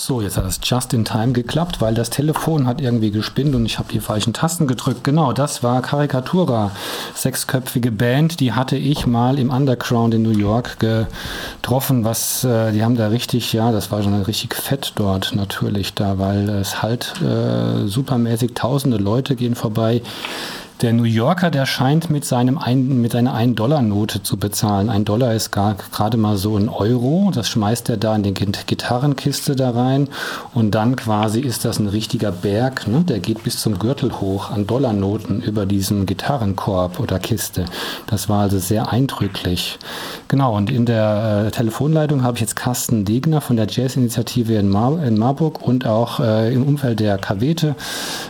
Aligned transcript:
So, 0.00 0.20
jetzt 0.20 0.36
hat 0.36 0.44
es 0.44 0.60
just 0.62 0.94
in 0.94 1.04
time 1.04 1.32
geklappt, 1.32 1.80
weil 1.80 1.92
das 1.92 2.08
Telefon 2.08 2.68
hat 2.68 2.80
irgendwie 2.80 3.10
gespinnt 3.10 3.56
und 3.56 3.66
ich 3.66 3.80
habe 3.80 3.92
die 3.92 3.98
falschen 3.98 4.32
Tasten 4.32 4.68
gedrückt. 4.68 5.02
Genau, 5.02 5.32
das 5.32 5.64
war 5.64 5.82
Karikatura, 5.82 6.70
sechsköpfige 7.14 7.90
Band, 7.90 8.38
die 8.38 8.52
hatte 8.52 8.76
ich 8.76 9.08
mal 9.08 9.40
im 9.40 9.50
Underground 9.50 10.14
in 10.14 10.22
New 10.22 10.38
York 10.38 10.78
getroffen, 10.78 12.04
was 12.04 12.44
äh, 12.44 12.70
die 12.70 12.84
haben 12.84 12.96
da 12.96 13.08
richtig, 13.08 13.52
ja, 13.52 13.72
das 13.72 13.90
war 13.90 14.04
schon 14.04 14.22
richtig 14.22 14.54
fett 14.54 14.92
dort 14.94 15.34
natürlich 15.34 15.94
da, 15.94 16.20
weil 16.20 16.48
es 16.48 16.80
halt 16.80 17.20
äh, 17.20 17.88
supermäßig 17.88 18.52
tausende 18.54 18.98
Leute 18.98 19.34
gehen 19.34 19.56
vorbei. 19.56 20.00
Der 20.80 20.92
New 20.92 21.02
Yorker, 21.02 21.50
der 21.50 21.66
scheint 21.66 22.08
mit, 22.08 22.24
seinem 22.24 22.56
ein, 22.56 23.00
mit 23.02 23.10
seiner 23.10 23.34
1-Dollar-Note 23.34 24.22
zu 24.22 24.36
bezahlen. 24.36 24.90
Ein 24.90 25.04
Dollar 25.04 25.34
ist 25.34 25.50
gar, 25.50 25.74
gerade 25.74 26.16
mal 26.16 26.36
so 26.36 26.56
ein 26.56 26.68
Euro. 26.68 27.32
Das 27.34 27.48
schmeißt 27.48 27.88
er 27.88 27.96
da 27.96 28.14
in 28.14 28.22
die 28.22 28.32
Gitarrenkiste 28.32 29.56
da 29.56 29.70
rein. 29.70 30.08
Und 30.54 30.76
dann 30.76 30.94
quasi 30.94 31.40
ist 31.40 31.64
das 31.64 31.80
ein 31.80 31.88
richtiger 31.88 32.30
Berg. 32.30 32.86
Ne? 32.86 33.00
Der 33.00 33.18
geht 33.18 33.42
bis 33.42 33.58
zum 33.58 33.80
Gürtel 33.80 34.20
hoch 34.20 34.52
an 34.52 34.68
Dollarnoten 34.68 35.42
über 35.42 35.66
diesem 35.66 36.06
Gitarrenkorb 36.06 37.00
oder 37.00 37.18
Kiste. 37.18 37.64
Das 38.06 38.28
war 38.28 38.42
also 38.42 38.60
sehr 38.60 38.92
eindrücklich. 38.92 39.80
Genau, 40.28 40.56
und 40.56 40.70
in 40.70 40.86
der 40.86 41.46
äh, 41.46 41.50
Telefonleitung 41.50 42.22
habe 42.22 42.36
ich 42.36 42.42
jetzt 42.42 42.54
Carsten 42.54 43.04
Degner 43.04 43.40
von 43.40 43.56
der 43.56 43.66
Jazz-Initiative 43.68 44.54
in, 44.54 44.68
Mar 44.68 45.02
in, 45.02 45.18
Marburg 45.18 45.60
und 45.60 45.86
auch 45.86 46.20
äh, 46.20 46.54
im 46.54 46.62
Umfeld 46.62 47.00
der 47.00 47.18
Kavete 47.18 47.74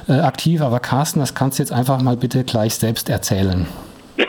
äh, 0.08 0.12
aktiv. 0.12 0.62
Aber 0.62 0.80
Carsten, 0.80 1.20
das 1.20 1.34
kannst 1.34 1.58
du 1.58 1.62
jetzt 1.62 1.72
einfach 1.72 2.00
mal 2.00 2.16
bitte 2.16 2.37
gleich 2.44 2.74
selbst 2.74 3.08
erzählen. 3.08 3.66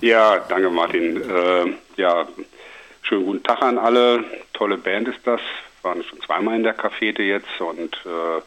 ja, 0.00 0.38
danke 0.48 0.70
Martin. 0.70 1.16
Äh, 1.16 1.74
ja, 1.96 2.26
schönen 3.02 3.26
guten 3.26 3.42
Tag 3.42 3.62
an 3.62 3.78
alle. 3.78 4.24
Tolle 4.52 4.76
Band 4.78 5.08
ist 5.08 5.20
das. 5.24 5.40
Waren 5.82 6.02
schon 6.02 6.20
zweimal 6.22 6.56
in 6.56 6.62
der 6.62 6.74
Cafete 6.74 7.22
jetzt 7.22 7.60
und 7.60 7.94
äh, 8.04 8.42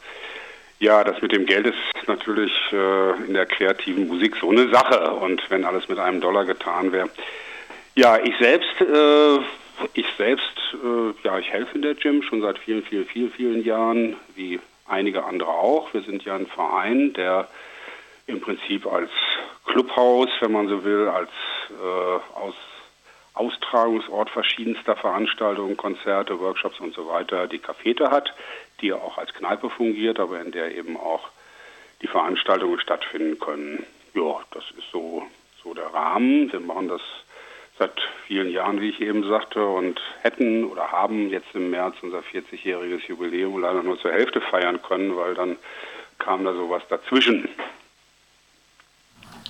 ja, 0.80 1.04
das 1.04 1.22
mit 1.22 1.34
dem 1.34 1.46
Geld 1.46 1.68
ist 1.68 2.08
natürlich 2.08 2.54
äh, 2.72 3.12
in 3.28 3.34
der 3.34 3.46
kreativen 3.46 4.08
Musik 4.08 4.38
so 4.38 4.50
eine 4.50 4.70
Sache. 4.70 5.12
Und 5.12 5.42
wenn 5.50 5.66
alles 5.66 5.90
mit 5.90 6.00
einem 6.00 6.22
Dollar 6.22 6.46
getan 6.46 6.92
wäre, 6.92 7.10
ja, 7.96 8.18
ich 8.18 8.34
selbst, 8.38 8.80
äh, 8.80 9.40
ich 9.94 10.06
selbst, 10.18 10.54
äh, 10.74 11.28
ja, 11.28 11.38
ich 11.38 11.52
helfe 11.52 11.76
in 11.76 11.82
der 11.82 11.96
Gym 11.96 12.24
schon 12.24 12.42
seit 12.42 12.58
vielen, 12.60 12.84
vielen, 12.84 13.06
vielen, 13.06 13.32
vielen 13.32 13.66
Jahren, 13.66 14.16
wie 14.36 14.60
einige 14.88 15.26
andere 15.26 15.50
auch. 15.50 15.94
Wir 15.94 16.02
sind 16.02 16.24
ja 16.24 16.36
ein 16.36 16.48
Verein, 16.48 17.12
der 17.14 17.50
im 18.30 18.42
Prinzip 18.42 18.86
als 18.86 19.10
Clubhaus, 19.66 20.30
wenn 20.40 20.52
man 20.52 20.68
so 20.68 20.84
will, 20.84 21.08
als 21.08 21.30
äh, 21.70 22.38
Aus, 22.40 22.56
Austragungsort 23.34 24.30
verschiedenster 24.30 24.96
Veranstaltungen, 24.96 25.78
Konzerte, 25.78 26.40
Workshops 26.40 26.80
und 26.80 26.94
so 26.94 27.08
weiter 27.08 27.48
die 27.48 27.60
Cafete 27.60 28.12
hat, 28.12 28.34
die 28.82 28.94
auch 28.94 29.18
als 29.18 29.34
Kneipe 29.34 29.70
fungiert, 29.70 30.20
aber 30.20 30.42
in 30.42 30.52
der 30.52 30.76
eben 30.76 30.98
auch 30.98 31.30
die 32.02 32.08
Veranstaltungen 32.08 32.80
stattfinden 32.80 33.40
können. 33.40 33.86
Ja, 34.14 34.40
das 34.52 34.64
ist 34.78 34.92
so, 34.92 35.24
so 35.64 35.74
der 35.74 35.88
Rahmen. 35.88 36.52
Wir 36.52 36.60
machen 36.60 36.90
das 36.90 37.02
seit 37.78 38.00
vielen 38.28 38.52
Jahren, 38.52 38.82
wie 38.82 38.90
ich 38.90 39.00
eben 39.00 39.24
sagte, 39.28 39.66
und 39.66 40.02
hätten 40.22 40.66
oder 40.66 40.92
haben 40.92 41.30
jetzt 41.30 41.54
im 41.54 41.70
März 41.70 41.96
unser 42.02 42.20
40-jähriges 42.20 43.08
Jubiläum 43.08 43.62
leider 43.62 43.84
nur 43.84 44.00
zur 44.00 44.12
Hälfte 44.12 44.42
feiern 44.42 44.82
können, 44.82 45.16
weil 45.16 45.34
dann 45.34 45.56
kam 46.18 46.44
da 46.44 46.54
sowas 46.54 46.84
dazwischen. 46.90 47.48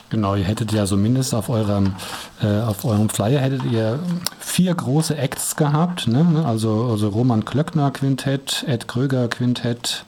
Genau, 0.09 0.35
ihr 0.35 0.43
hättet 0.43 0.71
ja 0.71 0.85
zumindest 0.85 1.35
auf 1.35 1.49
eurem, 1.49 1.95
äh, 2.41 2.61
auf 2.61 2.83
eurem 2.83 3.09
Flyer 3.09 3.39
hättet 3.39 3.63
ihr 3.65 3.99
vier 4.39 4.73
große 4.73 5.17
Acts 5.17 5.55
gehabt, 5.55 6.07
ne? 6.07 6.43
also, 6.45 6.87
also 6.89 7.09
Roman 7.09 7.45
Klöckner 7.45 7.91
Quintett, 7.91 8.65
Ed 8.67 8.87
Kröger 8.87 9.27
Quintett 9.27 10.05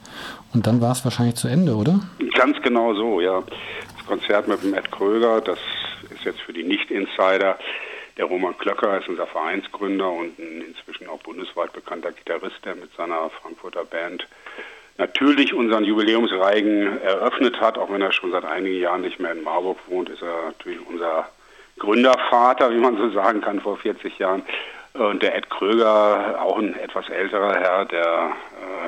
und 0.52 0.66
dann 0.66 0.80
war 0.80 0.92
es 0.92 1.04
wahrscheinlich 1.04 1.36
zu 1.36 1.48
Ende, 1.48 1.76
oder? 1.76 2.00
Ganz 2.34 2.60
genau 2.62 2.94
so, 2.94 3.20
ja. 3.20 3.42
Das 3.96 4.06
Konzert 4.06 4.48
mit 4.48 4.62
dem 4.62 4.74
Ed 4.74 4.90
Kröger, 4.90 5.40
das 5.40 5.58
ist 6.10 6.24
jetzt 6.24 6.40
für 6.40 6.52
die 6.52 6.64
Nicht-Insider 6.64 7.56
der 8.16 8.26
Roman 8.26 8.56
Klöcker 8.58 8.98
ist 8.98 9.08
unser 9.08 9.26
Vereinsgründer 9.26 10.10
und 10.10 10.38
ein 10.38 10.62
inzwischen 10.68 11.08
auch 11.08 11.18
bundesweit 11.20 11.72
bekannter 11.72 12.12
Gitarrist, 12.12 12.64
der 12.64 12.74
mit 12.74 12.94
seiner 12.94 13.30
Frankfurter 13.30 13.84
Band 13.84 14.26
natürlich 14.98 15.54
unseren 15.54 15.84
Jubiläumsreigen 15.84 17.00
eröffnet 17.02 17.60
hat. 17.60 17.78
Auch 17.78 17.90
wenn 17.90 18.02
er 18.02 18.12
schon 18.12 18.32
seit 18.32 18.44
einigen 18.44 18.80
Jahren 18.80 19.02
nicht 19.02 19.20
mehr 19.20 19.32
in 19.32 19.42
Marburg 19.42 19.78
wohnt, 19.88 20.08
ist 20.08 20.22
er 20.22 20.46
natürlich 20.46 20.80
unser 20.86 21.28
Gründervater, 21.78 22.70
wie 22.72 22.78
man 22.78 22.96
so 22.96 23.10
sagen 23.10 23.40
kann, 23.40 23.60
vor 23.60 23.76
40 23.78 24.18
Jahren. 24.18 24.42
Und 24.94 25.22
der 25.22 25.34
Ed 25.34 25.48
Kröger, 25.48 26.42
auch 26.42 26.58
ein 26.58 26.74
etwas 26.78 27.08
älterer 27.08 27.54
Herr, 27.58 27.86
der 27.86 28.32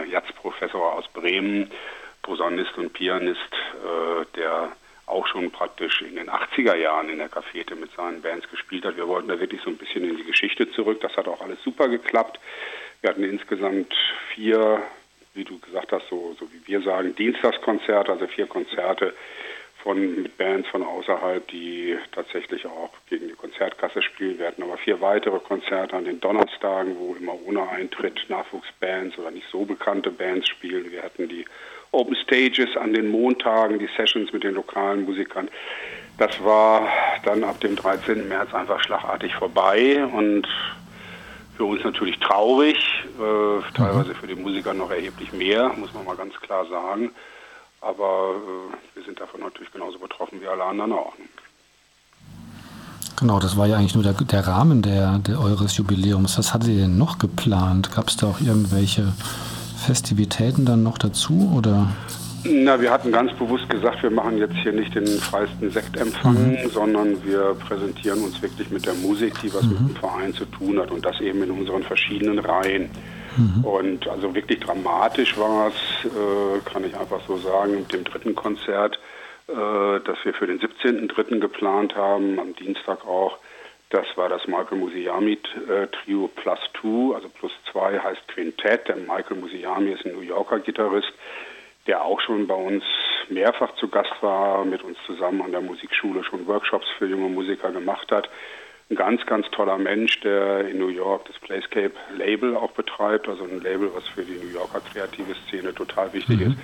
äh, 0.04 0.10
Jazz-Professor 0.10 0.92
aus 0.92 1.08
Bremen, 1.08 1.70
Posaunist 2.22 2.76
und 2.76 2.92
Pianist, 2.92 3.40
äh, 3.40 4.24
der 4.36 4.72
auch 5.06 5.26
schon 5.26 5.50
praktisch 5.50 6.02
in 6.02 6.16
den 6.16 6.30
80er 6.30 6.76
Jahren 6.76 7.08
in 7.08 7.18
der 7.18 7.28
Cafete 7.28 7.74
mit 7.76 7.90
seinen 7.94 8.22
Bands 8.22 8.48
gespielt 8.50 8.84
hat. 8.84 8.96
Wir 8.96 9.08
wollten 9.08 9.28
da 9.28 9.38
wirklich 9.38 9.60
so 9.62 9.70
ein 9.70 9.76
bisschen 9.76 10.08
in 10.08 10.16
die 10.16 10.24
Geschichte 10.24 10.70
zurück. 10.72 11.00
Das 11.00 11.16
hat 11.16 11.28
auch 11.28 11.40
alles 11.40 11.62
super 11.62 11.88
geklappt. 11.88 12.38
Wir 13.00 13.10
hatten 13.10 13.24
insgesamt 13.24 13.94
vier, 14.34 14.82
wie 15.34 15.44
du 15.44 15.58
gesagt 15.58 15.92
hast, 15.92 16.08
so, 16.08 16.34
so 16.38 16.46
wie 16.52 16.66
wir 16.66 16.80
sagen, 16.82 17.14
Dienstagskonzerte, 17.14 18.12
also 18.12 18.26
vier 18.26 18.46
Konzerte 18.46 19.14
von, 19.82 20.22
mit 20.22 20.38
Bands 20.38 20.66
von 20.68 20.82
außerhalb, 20.82 21.46
die 21.48 21.96
tatsächlich 22.12 22.64
auch 22.64 22.90
gegen 23.08 23.28
die 23.28 23.34
Konzertkasse 23.34 24.00
spielen. 24.00 24.40
Hatten 24.40 24.62
aber 24.62 24.78
vier 24.78 25.00
weitere 25.00 25.38
Konzerte 25.40 25.94
an 25.94 26.06
den 26.06 26.20
Donnerstagen, 26.20 26.96
wo 26.98 27.14
immer 27.14 27.34
ohne 27.46 27.68
Eintritt 27.68 28.24
Nachwuchsbands 28.28 29.18
oder 29.18 29.30
nicht 29.30 29.46
so 29.52 29.64
bekannte 29.64 30.10
Bands 30.10 30.48
spielen. 30.48 30.90
Wir 30.90 31.02
hatten 31.02 31.28
die 31.28 31.44
Open 31.90 32.16
Stages 32.16 32.76
an 32.76 32.94
den 32.94 33.08
Montagen, 33.08 33.78
die 33.78 33.88
Sessions 33.96 34.32
mit 34.32 34.42
den 34.42 34.54
lokalen 34.54 35.04
Musikern. 35.04 35.48
Das 36.18 36.42
war 36.42 36.88
dann 37.24 37.44
ab 37.44 37.60
dem 37.60 37.76
13. 37.76 38.26
März 38.28 38.54
einfach 38.54 38.82
schlagartig 38.82 39.34
vorbei 39.34 40.02
und 40.04 40.48
für 41.56 41.64
uns 41.64 41.84
natürlich 41.84 42.18
traurig, 42.18 42.76
äh, 43.18 43.72
teilweise 43.74 44.10
mhm. 44.10 44.14
für 44.14 44.26
die 44.26 44.34
Musiker 44.34 44.74
noch 44.74 44.90
erheblich 44.90 45.32
mehr, 45.32 45.72
muss 45.76 45.92
man 45.94 46.04
mal 46.04 46.16
ganz 46.16 46.34
klar 46.40 46.66
sagen. 46.66 47.10
Aber 47.80 48.34
äh, 48.34 48.96
wir 48.96 49.04
sind 49.04 49.20
davon 49.20 49.40
natürlich 49.40 49.72
genauso 49.72 49.98
betroffen 49.98 50.40
wie 50.40 50.48
alle 50.48 50.64
anderen 50.64 50.92
auch. 50.92 51.12
Genau, 53.16 53.38
das 53.38 53.56
war 53.56 53.66
ja 53.66 53.76
eigentlich 53.76 53.94
nur 53.94 54.02
der, 54.02 54.14
der 54.14 54.46
Rahmen 54.46 54.82
der, 54.82 55.18
der 55.18 55.40
eures 55.40 55.76
Jubiläums. 55.76 56.36
Was 56.36 56.52
hattet 56.52 56.70
ihr 56.70 56.82
denn 56.82 56.98
noch 56.98 57.18
geplant? 57.18 57.92
Gab 57.94 58.08
es 58.08 58.16
da 58.16 58.26
auch 58.26 58.40
irgendwelche 58.40 59.12
Festivitäten 59.76 60.64
dann 60.64 60.82
noch 60.82 60.98
dazu 60.98 61.52
oder? 61.56 61.92
Na, 62.46 62.78
wir 62.78 62.90
hatten 62.90 63.10
ganz 63.10 63.32
bewusst 63.32 63.68
gesagt, 63.70 64.02
wir 64.02 64.10
machen 64.10 64.36
jetzt 64.36 64.56
hier 64.62 64.72
nicht 64.72 64.94
den 64.94 65.06
freisten 65.06 65.70
Sektempfang, 65.70 66.62
mhm. 66.62 66.68
sondern 66.68 67.24
wir 67.24 67.54
präsentieren 67.54 68.22
uns 68.22 68.40
wirklich 68.42 68.70
mit 68.70 68.84
der 68.84 68.94
Musik, 68.94 69.32
die 69.42 69.52
was 69.54 69.62
mhm. 69.62 69.70
mit 69.70 69.78
dem 69.78 69.96
Verein 69.96 70.34
zu 70.34 70.44
tun 70.44 70.78
hat 70.78 70.90
und 70.90 71.04
das 71.04 71.20
eben 71.20 71.42
in 71.42 71.50
unseren 71.50 71.82
verschiedenen 71.82 72.38
Reihen. 72.38 72.90
Mhm. 73.36 73.64
Und 73.64 74.08
also 74.08 74.34
wirklich 74.34 74.60
dramatisch 74.60 75.38
war 75.38 75.68
es, 75.68 76.04
äh, 76.04 76.60
kann 76.70 76.84
ich 76.84 76.94
einfach 76.96 77.20
so 77.26 77.36
sagen, 77.38 77.76
mit 77.76 77.92
dem 77.92 78.04
dritten 78.04 78.34
Konzert, 78.34 78.98
äh, 79.48 79.52
das 80.04 80.18
wir 80.24 80.34
für 80.34 80.46
den 80.46 80.60
17.3. 80.60 81.40
geplant 81.40 81.96
haben, 81.96 82.38
am 82.38 82.54
Dienstag 82.54 83.06
auch. 83.06 83.38
Das 83.90 84.06
war 84.16 84.28
das 84.28 84.46
Michael 84.46 84.78
Musiami 84.78 85.38
äh, 85.68 85.86
Trio 85.86 86.28
Plus 86.28 86.58
Two, 86.74 87.14
also 87.14 87.28
Plus 87.28 87.52
Zwei 87.70 87.98
heißt 87.98 88.26
Quintett. 88.28 88.88
Der 88.88 88.96
Michael 88.96 89.36
Musiami 89.36 89.92
ist 89.92 90.04
ein 90.04 90.12
New 90.12 90.20
Yorker 90.20 90.58
Gitarrist, 90.58 91.12
der 91.86 92.02
auch 92.02 92.20
schon 92.20 92.46
bei 92.46 92.54
uns 92.54 92.84
mehrfach 93.28 93.74
zu 93.76 93.88
Gast 93.88 94.12
war, 94.20 94.64
mit 94.64 94.82
uns 94.82 94.96
zusammen 95.06 95.42
an 95.42 95.52
der 95.52 95.60
Musikschule 95.60 96.24
schon 96.24 96.46
Workshops 96.46 96.86
für 96.98 97.06
junge 97.06 97.28
Musiker 97.28 97.70
gemacht 97.72 98.10
hat. 98.10 98.28
Ein 98.90 98.96
ganz, 98.96 99.24
ganz 99.26 99.46
toller 99.50 99.78
Mensch, 99.78 100.20
der 100.20 100.68
in 100.68 100.78
New 100.78 100.88
York 100.88 101.24
das 101.26 101.38
Playscape 101.38 101.92
Label 102.16 102.56
auch 102.56 102.72
betreibt, 102.72 103.28
also 103.28 103.44
ein 103.44 103.62
Label, 103.62 103.90
was 103.94 104.06
für 104.08 104.22
die 104.22 104.34
New 104.34 104.52
Yorker 104.52 104.80
kreative 104.92 105.34
Szene 105.46 105.74
total 105.74 106.12
wichtig 106.12 106.40
mhm. 106.40 106.52
ist. 106.52 106.58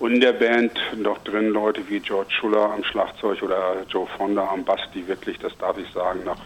Und 0.00 0.14
in 0.14 0.20
der 0.20 0.32
Band 0.32 0.72
noch 0.96 1.18
drin 1.18 1.50
Leute 1.50 1.88
wie 1.88 2.00
George 2.00 2.32
Schuller 2.32 2.72
am 2.72 2.82
Schlagzeug 2.82 3.42
oder 3.42 3.76
Joe 3.88 4.06
Fonda 4.18 4.48
am 4.48 4.64
Bass, 4.64 4.80
die 4.92 5.06
wirklich, 5.06 5.38
das 5.38 5.56
darf 5.58 5.78
ich 5.78 5.88
sagen, 5.92 6.24
nach 6.24 6.38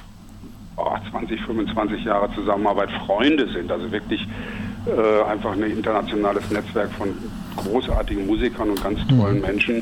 oh, 0.76 0.94
20, 1.10 1.40
25 1.40 2.04
Jahre 2.04 2.32
Zusammenarbeit 2.34 2.90
Freunde 3.06 3.48
sind. 3.48 3.72
Also 3.72 3.90
wirklich 3.90 4.26
äh, 4.86 5.30
einfach 5.30 5.52
ein 5.52 5.62
internationales 5.62 6.50
Netzwerk 6.50 6.90
von 6.92 7.08
großartigen 7.56 8.26
Musikern 8.26 8.70
und 8.70 8.82
ganz 8.82 9.00
tollen 9.08 9.36
mhm. 9.36 9.42
Menschen, 9.42 9.76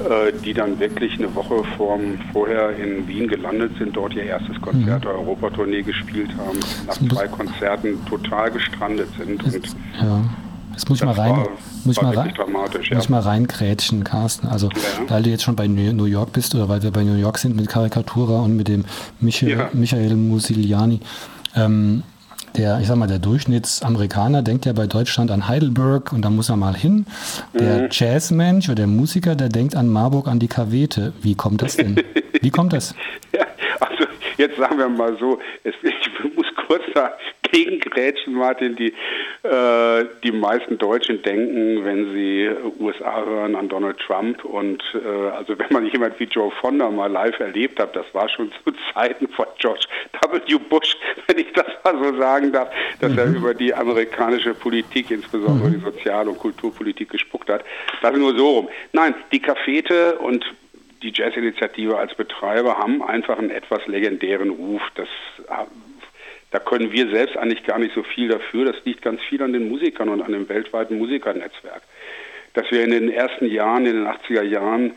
äh, 0.00 0.32
die 0.44 0.52
dann 0.52 0.78
wirklich 0.80 1.14
eine 1.14 1.32
Woche 1.34 1.62
vorm, 1.76 2.18
vorher 2.32 2.76
in 2.76 3.06
Wien 3.06 3.28
gelandet 3.28 3.72
sind, 3.78 3.96
dort 3.96 4.14
ihr 4.14 4.24
erstes 4.24 4.60
Konzert 4.60 5.04
mhm. 5.04 5.08
der 5.08 5.18
Europatournee 5.18 5.82
gespielt 5.82 6.30
haben, 6.36 6.58
nach 6.86 6.98
zwei 6.98 7.28
Konzerten 7.28 8.04
total 8.06 8.50
gestrandet 8.50 9.08
sind. 9.16 9.42
Und 9.44 9.66
ja. 10.00 10.20
Jetzt 10.72 10.88
muss 10.88 10.98
ich 10.98 11.04
mal 11.04 11.12
rein, 11.12 11.30
war, 11.30 11.48
muss, 11.84 11.96
war 11.98 12.04
mal 12.04 12.14
rein 12.16 12.32
muss 12.72 12.88
ja. 12.88 12.98
ich 12.98 13.08
mal 13.08 13.20
reinkrätschen, 13.20 14.02
Carsten. 14.02 14.48
Also, 14.48 14.68
ja. 14.70 15.08
weil 15.08 15.22
du 15.22 15.30
jetzt 15.30 15.44
schon 15.44 15.54
bei 15.54 15.68
New 15.68 16.04
York 16.06 16.32
bist 16.32 16.54
oder 16.56 16.68
weil 16.68 16.82
wir 16.82 16.90
bei 16.90 17.04
New 17.04 17.14
York 17.14 17.38
sind 17.38 17.54
mit 17.54 17.68
Karikatura 17.68 18.40
und 18.40 18.56
mit 18.56 18.66
dem 18.66 18.84
Michael, 19.20 19.56
ja. 19.56 19.70
Michael 19.72 20.16
Musiliani. 20.16 20.98
Ähm, 21.54 22.02
der, 22.56 22.78
ich 22.80 22.86
sag 22.86 22.96
mal, 22.96 23.06
der 23.06 23.18
Durchschnittsamerikaner 23.18 24.42
denkt 24.42 24.66
ja 24.66 24.72
bei 24.72 24.86
Deutschland 24.86 25.30
an 25.30 25.48
Heidelberg 25.48 26.12
und 26.12 26.22
da 26.22 26.30
muss 26.30 26.48
er 26.48 26.56
mal 26.56 26.74
hin. 26.74 27.06
Der 27.52 27.82
mhm. 27.82 27.88
Jazzmensch 27.90 28.68
oder 28.68 28.76
der 28.76 28.86
Musiker, 28.86 29.34
der 29.34 29.48
denkt 29.48 29.74
an 29.76 29.88
Marburg, 29.88 30.28
an 30.28 30.38
die 30.38 30.48
Kavete. 30.48 31.12
Wie 31.20 31.34
kommt 31.34 31.62
das 31.62 31.76
denn? 31.76 31.96
Wie 32.40 32.50
kommt 32.50 32.72
das? 32.72 32.94
Ja, 33.32 33.46
also 33.80 34.04
jetzt 34.36 34.56
sagen 34.56 34.78
wir 34.78 34.88
mal 34.88 35.16
so, 35.18 35.38
es, 35.64 35.74
ich 35.82 36.36
muss 36.36 36.46
kurz 36.66 36.82
dagegen 36.94 37.80
grätschen, 37.80 38.34
Martin. 38.34 38.76
Die, 38.76 38.92
äh, 39.42 40.04
die 40.22 40.32
meisten 40.32 40.78
Deutschen 40.78 41.22
denken, 41.22 41.84
wenn 41.84 42.12
sie 42.12 42.50
USA 42.80 43.24
hören, 43.24 43.54
an 43.56 43.68
Donald 43.68 43.98
Trump. 43.98 44.44
Und 44.44 44.82
äh, 44.94 45.28
also 45.30 45.58
wenn 45.58 45.66
man 45.70 45.86
jemand 45.86 46.18
wie 46.18 46.24
Joe 46.24 46.50
Fonda 46.60 46.90
mal 46.90 47.10
live 47.10 47.38
erlebt 47.40 47.78
hat, 47.78 47.94
das 47.94 48.06
war 48.12 48.28
schon 48.28 48.52
zu 48.64 48.72
Zeiten 48.92 49.28
von 49.28 49.46
George 49.58 49.86
W. 50.20 50.58
Bush, 50.68 50.96
wenn 51.26 51.38
ich 51.38 51.52
das 51.52 51.66
mal 51.84 52.02
so 52.02 52.18
sagen 52.18 52.52
darf, 52.52 52.70
dass 53.00 53.12
mhm. 53.12 53.18
er 53.18 53.26
über 53.26 53.54
die 53.54 53.72
amerikanische 53.72 54.54
Politik, 54.54 55.10
insbesondere 55.10 55.68
mhm. 55.68 55.74
die 55.74 55.80
Sozial- 55.80 56.28
und 56.28 56.38
Kulturpolitik 56.38 57.10
gespuckt 57.10 57.48
hat. 57.50 57.64
Das 58.02 58.14
nur 58.14 58.36
so 58.36 58.50
rum. 58.50 58.68
Nein, 58.92 59.14
die 59.32 59.40
Cafete 59.40 60.18
und 60.18 60.44
die 61.02 61.12
Jazzinitiative 61.14 61.98
als 61.98 62.14
Betreiber 62.14 62.78
haben 62.78 63.02
einfach 63.02 63.38
einen 63.38 63.50
etwas 63.50 63.86
legendären 63.86 64.50
Ruf. 64.50 64.82
Das 64.94 65.08
da 66.54 66.60
können 66.60 66.92
wir 66.92 67.10
selbst 67.10 67.36
eigentlich 67.36 67.64
gar 67.64 67.80
nicht 67.80 67.96
so 67.96 68.04
viel 68.04 68.28
dafür. 68.28 68.66
Das 68.66 68.76
liegt 68.84 69.02
ganz 69.02 69.20
viel 69.22 69.42
an 69.42 69.52
den 69.52 69.68
Musikern 69.68 70.08
und 70.08 70.22
an 70.22 70.30
dem 70.30 70.48
weltweiten 70.48 70.98
Musikernetzwerk. 70.98 71.82
Dass 72.52 72.70
wir 72.70 72.84
in 72.84 72.92
den 72.92 73.10
ersten 73.10 73.46
Jahren, 73.46 73.86
in 73.86 73.94
den 73.94 74.06
80er 74.06 74.42
Jahren, 74.42 74.92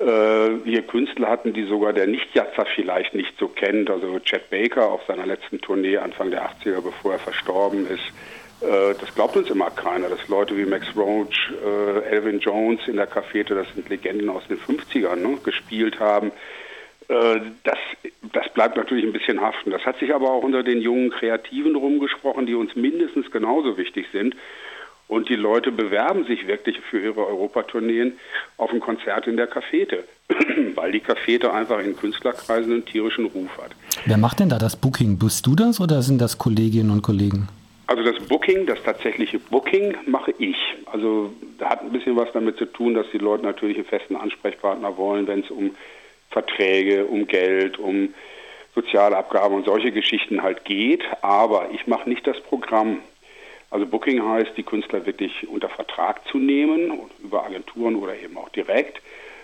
äh, 0.00 0.58
hier 0.64 0.82
Künstler 0.82 1.28
hatten, 1.28 1.52
die 1.52 1.66
sogar 1.66 1.92
der 1.92 2.08
Nicht-Jatzer 2.08 2.66
vielleicht 2.74 3.14
nicht 3.14 3.32
so 3.38 3.46
kennt. 3.46 3.90
Also 3.90 4.18
Chet 4.18 4.50
Baker 4.50 4.90
auf 4.90 5.02
seiner 5.06 5.24
letzten 5.24 5.60
Tournee 5.60 5.98
Anfang 5.98 6.32
der 6.32 6.50
80er, 6.50 6.80
bevor 6.80 7.12
er 7.12 7.20
verstorben 7.20 7.86
ist. 7.86 8.12
Äh, 8.60 8.96
das 9.00 9.14
glaubt 9.14 9.36
uns 9.36 9.50
immer 9.50 9.70
keiner, 9.70 10.08
dass 10.08 10.26
Leute 10.26 10.56
wie 10.56 10.64
Max 10.64 10.88
Roach, 10.96 11.52
äh, 11.64 12.10
Elvin 12.10 12.40
Jones 12.40 12.80
in 12.88 12.96
der 12.96 13.06
Cafete, 13.06 13.54
das 13.54 13.72
sind 13.72 13.88
Legenden 13.88 14.30
aus 14.30 14.42
den 14.48 14.58
50ern, 14.58 15.14
ne, 15.14 15.38
gespielt 15.44 16.00
haben. 16.00 16.32
Äh, 17.08 17.40
das, 17.64 17.78
das 18.32 18.52
bleibt 18.52 18.76
natürlich 18.76 19.04
ein 19.04 19.12
bisschen 19.12 19.40
haften. 19.40 19.70
Das 19.70 19.84
hat 19.84 19.98
sich 19.98 20.14
aber 20.14 20.30
auch 20.30 20.42
unter 20.42 20.62
den 20.62 20.80
jungen 20.80 21.10
Kreativen 21.10 21.74
rumgesprochen, 21.74 22.46
die 22.46 22.54
uns 22.54 22.76
mindestens 22.76 23.30
genauso 23.30 23.76
wichtig 23.76 24.06
sind. 24.12 24.34
Und 25.08 25.30
die 25.30 25.36
Leute 25.36 25.72
bewerben 25.72 26.26
sich 26.26 26.46
wirklich 26.46 26.78
für 26.80 27.00
ihre 27.00 27.26
Europatourneen 27.26 28.12
auf 28.58 28.70
ein 28.70 28.80
Konzert 28.80 29.26
in 29.26 29.38
der 29.38 29.46
Cafete, 29.46 30.04
weil 30.74 30.92
die 30.92 31.00
Cafete 31.00 31.52
einfach 31.52 31.78
in 31.80 31.96
Künstlerkreisen 31.96 32.72
einen 32.72 32.84
tierischen 32.84 33.24
Ruf 33.24 33.48
hat. 33.56 33.70
Wer 34.04 34.18
macht 34.18 34.40
denn 34.40 34.50
da 34.50 34.58
das 34.58 34.76
Booking? 34.76 35.18
Bist 35.18 35.46
du 35.46 35.54
das 35.56 35.80
oder 35.80 36.02
sind 36.02 36.20
das 36.20 36.36
Kolleginnen 36.36 36.90
und 36.90 37.00
Kollegen? 37.00 37.48
Also 37.86 38.02
das 38.02 38.22
Booking, 38.26 38.66
das 38.66 38.82
tatsächliche 38.82 39.38
Booking 39.38 39.96
mache 40.06 40.34
ich. 40.38 40.56
Also 40.92 41.32
da 41.58 41.70
hat 41.70 41.80
ein 41.80 41.90
bisschen 41.90 42.16
was 42.16 42.30
damit 42.34 42.58
zu 42.58 42.66
tun, 42.66 42.92
dass 42.92 43.06
die 43.10 43.18
Leute 43.18 43.44
natürlich 43.44 43.78
einen 43.78 43.86
festen 43.86 44.14
Ansprechpartner 44.14 44.98
wollen, 44.98 45.26
wenn 45.26 45.40
es 45.40 45.50
um 45.50 45.70
Verträge, 46.30 47.06
um 47.06 47.26
Geld, 47.26 47.78
um 47.78 48.14
Sozialabgaben 48.74 49.56
und 49.56 49.64
solche 49.64 49.92
Geschichten 49.92 50.42
halt 50.42 50.64
geht. 50.64 51.02
Aber 51.22 51.70
ich 51.72 51.86
mache 51.86 52.08
nicht 52.08 52.26
das 52.26 52.40
Programm. 52.40 53.00
Also 53.70 53.86
Booking 53.86 54.26
heißt, 54.26 54.52
die 54.56 54.62
Künstler 54.62 55.04
wirklich 55.04 55.46
unter 55.48 55.68
Vertrag 55.68 56.26
zu 56.28 56.38
nehmen, 56.38 56.92
über 57.22 57.44
Agenturen 57.44 57.96
oder 57.96 58.16
eben 58.16 58.36
auch 58.38 58.48
direkt. 58.50 59.02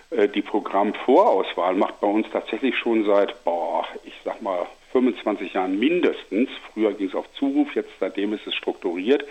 Äh, 0.09 0.27
die 0.27 0.41
Programmvorauswahl 0.41 1.75
macht 1.75 1.99
bei 1.99 2.07
uns 2.07 2.27
tatsächlich 2.31 2.77
schon 2.77 3.05
seit, 3.05 3.43
boah, 3.43 3.85
ich 4.03 4.13
sag 4.23 4.41
mal, 4.41 4.65
25 4.93 5.53
Jahren 5.53 5.77
mindestens. 5.77 6.49
Früher 6.73 6.93
ging 6.93 7.07
es 7.07 7.15
auf 7.15 7.31
Zuruf, 7.33 7.75
jetzt 7.75 7.91
seitdem 7.99 8.33
ist 8.33 8.47
es 8.47 8.55
strukturiert, 8.55 9.25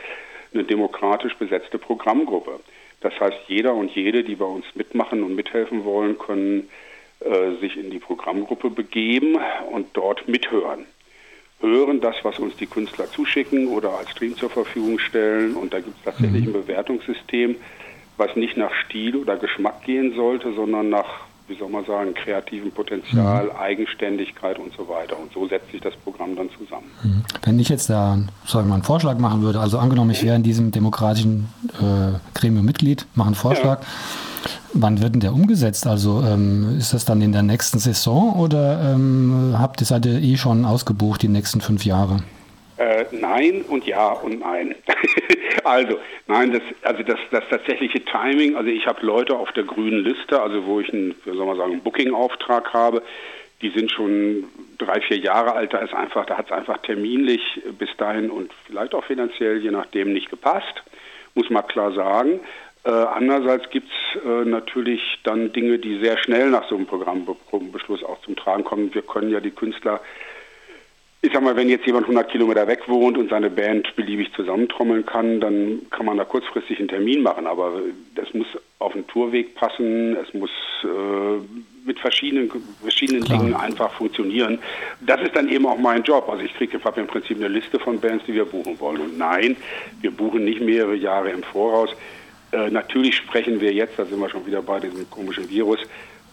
eine 0.52 0.64
demokratisch 0.64 1.34
besetzte 1.36 1.78
Programmgruppe. 1.78 2.60
Das 3.00 3.18
heißt, 3.18 3.36
jeder 3.48 3.74
und 3.74 3.90
jede, 3.90 4.24
die 4.24 4.36
bei 4.36 4.44
uns 4.44 4.64
mitmachen 4.74 5.22
und 5.22 5.34
mithelfen 5.34 5.84
wollen, 5.84 6.18
können 6.18 6.68
sich 7.60 7.76
in 7.76 7.90
die 7.90 7.98
Programmgruppe 7.98 8.70
begeben 8.70 9.36
und 9.72 9.86
dort 9.94 10.28
mithören. 10.28 10.86
Hören 11.60 12.00
das, 12.00 12.16
was 12.22 12.38
uns 12.38 12.56
die 12.56 12.66
Künstler 12.66 13.06
zuschicken 13.10 13.68
oder 13.68 13.96
als 13.98 14.10
Stream 14.10 14.36
zur 14.36 14.50
Verfügung 14.50 14.98
stellen. 14.98 15.54
Und 15.54 15.72
da 15.72 15.80
gibt 15.80 15.96
es 15.96 16.04
tatsächlich 16.04 16.42
mhm. 16.42 16.50
ein 16.50 16.52
Bewertungssystem, 16.52 17.56
was 18.18 18.36
nicht 18.36 18.56
nach 18.56 18.72
Stil 18.84 19.16
oder 19.16 19.36
Geschmack 19.36 19.82
gehen 19.84 20.14
sollte, 20.14 20.52
sondern 20.54 20.90
nach, 20.90 21.06
wie 21.48 21.56
soll 21.56 21.70
man 21.70 21.86
sagen, 21.86 22.12
kreativem 22.12 22.70
Potenzial, 22.70 23.44
mhm. 23.44 23.56
Eigenständigkeit 23.58 24.58
und 24.58 24.74
so 24.74 24.86
weiter. 24.88 25.18
Und 25.18 25.32
so 25.32 25.48
setzt 25.48 25.70
sich 25.70 25.80
das 25.80 25.96
Programm 25.96 26.36
dann 26.36 26.50
zusammen. 26.58 26.90
Mhm. 27.02 27.22
Wenn 27.42 27.58
ich 27.58 27.70
jetzt 27.70 27.88
da 27.88 28.18
sagen 28.46 28.68
wir, 28.68 28.74
einen 28.74 28.82
Vorschlag 28.82 29.16
machen 29.18 29.40
würde, 29.40 29.60
also 29.60 29.78
angenommen, 29.78 30.10
ich 30.10 30.22
wäre 30.22 30.36
in 30.36 30.42
diesem 30.42 30.70
demokratischen 30.70 31.48
äh, 31.80 32.18
Gremium 32.38 32.66
Mitglied, 32.66 33.06
mache 33.14 33.28
einen 33.28 33.36
Vorschlag. 33.36 33.80
Ja 33.80 33.88
Wann 34.72 35.00
wird 35.02 35.14
denn 35.14 35.20
der 35.20 35.32
umgesetzt? 35.32 35.86
Also 35.86 36.22
ähm, 36.22 36.76
ist 36.78 36.92
das 36.92 37.04
dann 37.04 37.22
in 37.22 37.32
der 37.32 37.42
nächsten 37.42 37.78
Saison 37.78 38.34
oder 38.38 38.92
ähm, 38.94 39.54
habt 39.58 39.80
ihr, 39.80 39.86
seid 39.86 40.06
ihr 40.06 40.20
eh 40.20 40.36
schon 40.36 40.64
ausgebucht 40.64 41.22
die 41.22 41.28
nächsten 41.28 41.60
fünf 41.60 41.84
Jahre? 41.84 42.22
Äh, 42.76 43.04
nein 43.12 43.64
und 43.68 43.86
ja 43.86 44.12
und 44.12 44.40
nein. 44.40 44.74
also, 45.64 45.98
nein, 46.26 46.52
das, 46.52 46.62
also 46.82 47.02
das, 47.04 47.18
das 47.30 47.44
tatsächliche 47.48 48.04
Timing, 48.04 48.56
also 48.56 48.68
ich 48.68 48.86
habe 48.86 49.06
Leute 49.06 49.36
auf 49.36 49.52
der 49.52 49.62
grünen 49.62 50.02
Liste, 50.04 50.40
also 50.40 50.66
wo 50.66 50.80
ich 50.80 50.92
einen, 50.92 51.14
wie 51.24 51.36
soll 51.36 51.46
man 51.46 51.56
sagen, 51.56 51.72
einen 51.72 51.82
Booking-Auftrag 51.82 52.72
habe, 52.72 53.02
die 53.62 53.70
sind 53.70 53.92
schon 53.92 54.44
drei, 54.78 55.00
vier 55.00 55.18
Jahre 55.18 55.52
alt, 55.52 55.72
da 55.72 55.78
ist 55.78 55.94
einfach, 55.94 56.26
da 56.26 56.36
hat 56.36 56.46
es 56.46 56.52
einfach 56.52 56.78
terminlich 56.78 57.40
bis 57.78 57.90
dahin 57.96 58.28
und 58.28 58.50
vielleicht 58.66 58.94
auch 58.94 59.04
finanziell, 59.04 59.58
je 59.58 59.70
nachdem, 59.70 60.12
nicht 60.12 60.28
gepasst, 60.28 60.82
muss 61.34 61.48
man 61.50 61.66
klar 61.66 61.92
sagen. 61.92 62.40
Äh, 62.84 62.90
andererseits 62.90 63.70
gibt 63.70 63.88
es 63.88 64.22
äh, 64.22 64.44
natürlich 64.44 65.00
dann 65.22 65.52
Dinge, 65.52 65.78
die 65.78 65.98
sehr 66.00 66.18
schnell 66.18 66.50
nach 66.50 66.68
so 66.68 66.76
einem 66.76 66.86
Programmbeschluss 66.86 68.04
auch 68.04 68.20
zum 68.22 68.36
Tragen 68.36 68.64
kommen. 68.64 68.94
Wir 68.94 69.02
können 69.02 69.30
ja 69.30 69.40
die 69.40 69.52
Künstler, 69.52 70.00
ich 71.22 71.32
sag 71.32 71.42
mal, 71.42 71.56
wenn 71.56 71.70
jetzt 71.70 71.86
jemand 71.86 72.04
100 72.04 72.30
Kilometer 72.30 72.66
weg 72.66 72.86
wohnt 72.86 73.16
und 73.16 73.30
seine 73.30 73.48
Band 73.48 73.96
beliebig 73.96 74.30
zusammentrommeln 74.34 75.06
kann, 75.06 75.40
dann 75.40 75.80
kann 75.90 76.04
man 76.04 76.18
da 76.18 76.24
kurzfristig 76.24 76.78
einen 76.78 76.88
Termin 76.88 77.22
machen. 77.22 77.46
Aber 77.46 77.80
das 78.14 78.34
muss 78.34 78.48
auf 78.78 78.92
den 78.92 79.06
Tourweg 79.06 79.54
passen, 79.54 80.16
es 80.16 80.34
muss 80.34 80.50
äh, 80.82 81.86
mit 81.86 81.98
verschiedenen, 81.98 82.50
verschiedenen 82.82 83.24
Dingen 83.24 83.54
einfach 83.54 83.92
funktionieren. 83.92 84.58
Das 85.00 85.22
ist 85.22 85.34
dann 85.34 85.48
eben 85.48 85.64
auch 85.64 85.78
mein 85.78 86.02
Job. 86.02 86.28
Also 86.28 86.44
ich 86.44 86.52
kriege 86.54 86.78
im 86.96 87.06
Prinzip 87.06 87.38
eine 87.38 87.48
Liste 87.48 87.78
von 87.78 87.98
Bands, 87.98 88.26
die 88.26 88.34
wir 88.34 88.44
buchen 88.44 88.78
wollen. 88.78 89.00
Und 89.00 89.16
nein, 89.16 89.56
wir 90.02 90.10
buchen 90.10 90.44
nicht 90.44 90.60
mehrere 90.60 90.94
Jahre 90.94 91.30
im 91.30 91.42
Voraus 91.42 91.96
äh, 92.54 92.70
natürlich 92.70 93.16
sprechen 93.16 93.60
wir 93.60 93.72
jetzt, 93.72 93.98
da 93.98 94.04
sind 94.04 94.20
wir 94.20 94.28
schon 94.28 94.46
wieder 94.46 94.62
bei 94.62 94.80
diesem 94.80 95.08
komischen 95.10 95.48
Virus, 95.50 95.80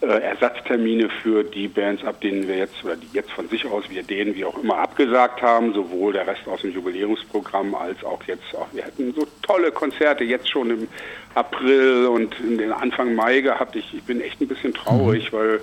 äh, 0.00 0.06
Ersatztermine 0.06 1.08
für 1.22 1.44
die 1.44 1.68
Bands 1.68 2.04
ab, 2.04 2.20
denen 2.20 2.48
wir 2.48 2.56
jetzt, 2.56 2.84
oder 2.84 2.96
die 2.96 3.06
jetzt 3.12 3.30
von 3.30 3.48
sich 3.48 3.64
aus, 3.66 3.84
wir 3.88 4.02
denen 4.02 4.34
wie 4.34 4.44
auch 4.44 4.58
immer 4.58 4.78
abgesagt 4.78 5.42
haben, 5.42 5.74
sowohl 5.74 6.12
der 6.12 6.26
Rest 6.26 6.46
aus 6.46 6.62
dem 6.62 6.72
Jubiläumsprogramm 6.72 7.74
als 7.74 8.02
auch 8.04 8.22
jetzt 8.24 8.54
auch, 8.54 8.66
wir 8.72 8.84
hätten 8.84 9.14
so 9.14 9.26
tolle 9.42 9.70
Konzerte 9.70 10.24
jetzt 10.24 10.48
schon 10.48 10.70
im 10.70 10.88
April 11.34 12.06
und 12.06 12.38
in 12.40 12.58
den 12.58 12.72
Anfang 12.72 13.14
Mai 13.14 13.40
gehabt. 13.40 13.76
Ich, 13.76 13.94
ich 13.94 14.02
bin 14.02 14.20
echt 14.20 14.40
ein 14.40 14.48
bisschen 14.48 14.74
traurig, 14.74 15.30
mhm. 15.32 15.36
weil 15.36 15.60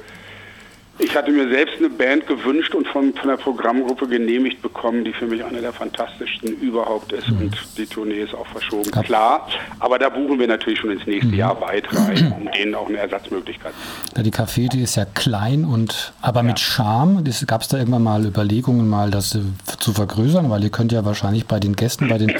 ich 1.00 1.16
hatte 1.16 1.32
mir 1.32 1.48
selbst 1.50 1.76
eine 1.80 1.90
Band 1.90 2.28
gewünscht 2.28 2.76
und 2.76 2.86
von, 2.88 3.14
von 3.14 3.30
der 3.30 3.38
Programmgruppe 3.38 4.08
genehmigt 4.08 4.62
bekommen, 4.62 5.06
die 5.06 5.14
für 5.14 5.26
mich 5.26 5.44
eine 5.44 5.62
der 5.62 5.72
fantastischsten 5.72 6.60
überhaupt 6.60 7.14
ist. 7.14 7.30
Mhm. 7.30 7.38
Und 7.38 7.58
die 7.78 7.86
Tournee 7.86 8.22
ist 8.22 8.36
auch 8.36 8.46
verschoben. 8.48 8.92
Klar. 8.92 9.04
Klar, 9.04 9.48
aber 9.80 9.98
da 9.98 10.10
buchen 10.10 10.40
wir 10.40 10.48
natürlich 10.48 10.80
schon 10.80 10.92
ins 10.92 11.08
nächste 11.08 11.32
mhm. 11.32 11.38
Jahr 11.38 11.62
weit 11.62 11.88
rein, 11.96 12.34
um 12.40 12.52
denen 12.52 12.76
auch 12.76 12.88
eine 12.88 12.98
Ersatzmöglichkeit 12.98 13.72
zu 13.74 14.16
geben. 14.16 14.24
Die 14.24 14.32
Café, 14.32 14.70
die 14.70 14.82
ist 14.82 14.96
ja 14.96 15.06
klein 15.06 15.64
und 15.64 16.14
aber 16.22 16.42
ja. 16.42 16.48
mit 16.48 16.60
Charme. 16.60 17.24
Gab 17.48 17.62
es 17.62 17.70
da 17.70 17.78
irgendwann 17.78 18.04
mal 18.04 18.26
Überlegungen, 18.26 18.88
mal 18.88 19.10
das 19.10 19.36
äh, 19.36 19.40
zu 19.80 19.94
vergrößern? 19.94 20.50
Weil 20.50 20.64
ihr 20.64 20.70
könnt 20.70 20.92
ja 20.92 21.06
wahrscheinlich 21.06 21.46
bei 21.46 21.60
den 21.62 21.76
Gästen, 21.76 22.08
bei 22.10 22.18
den 22.18 22.34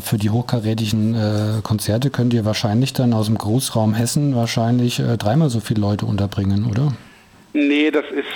für 0.00 0.18
die 0.18 0.30
hochkarätigen 0.30 1.14
äh, 1.14 1.60
Konzerte 1.62 2.10
könnt 2.10 2.32
ihr 2.34 2.44
wahrscheinlich 2.44 2.92
dann 2.92 3.12
aus 3.12 3.26
dem 3.26 3.36
Großraum 3.36 3.94
Hessen 3.94 4.36
wahrscheinlich 4.36 5.00
äh, 5.00 5.16
dreimal 5.16 5.50
so 5.50 5.58
viele 5.58 5.80
Leute 5.80 6.06
unterbringen, 6.06 6.66
oder? 6.66 6.92
Nee, 7.56 7.92
das 7.92 8.10
ist 8.10 8.26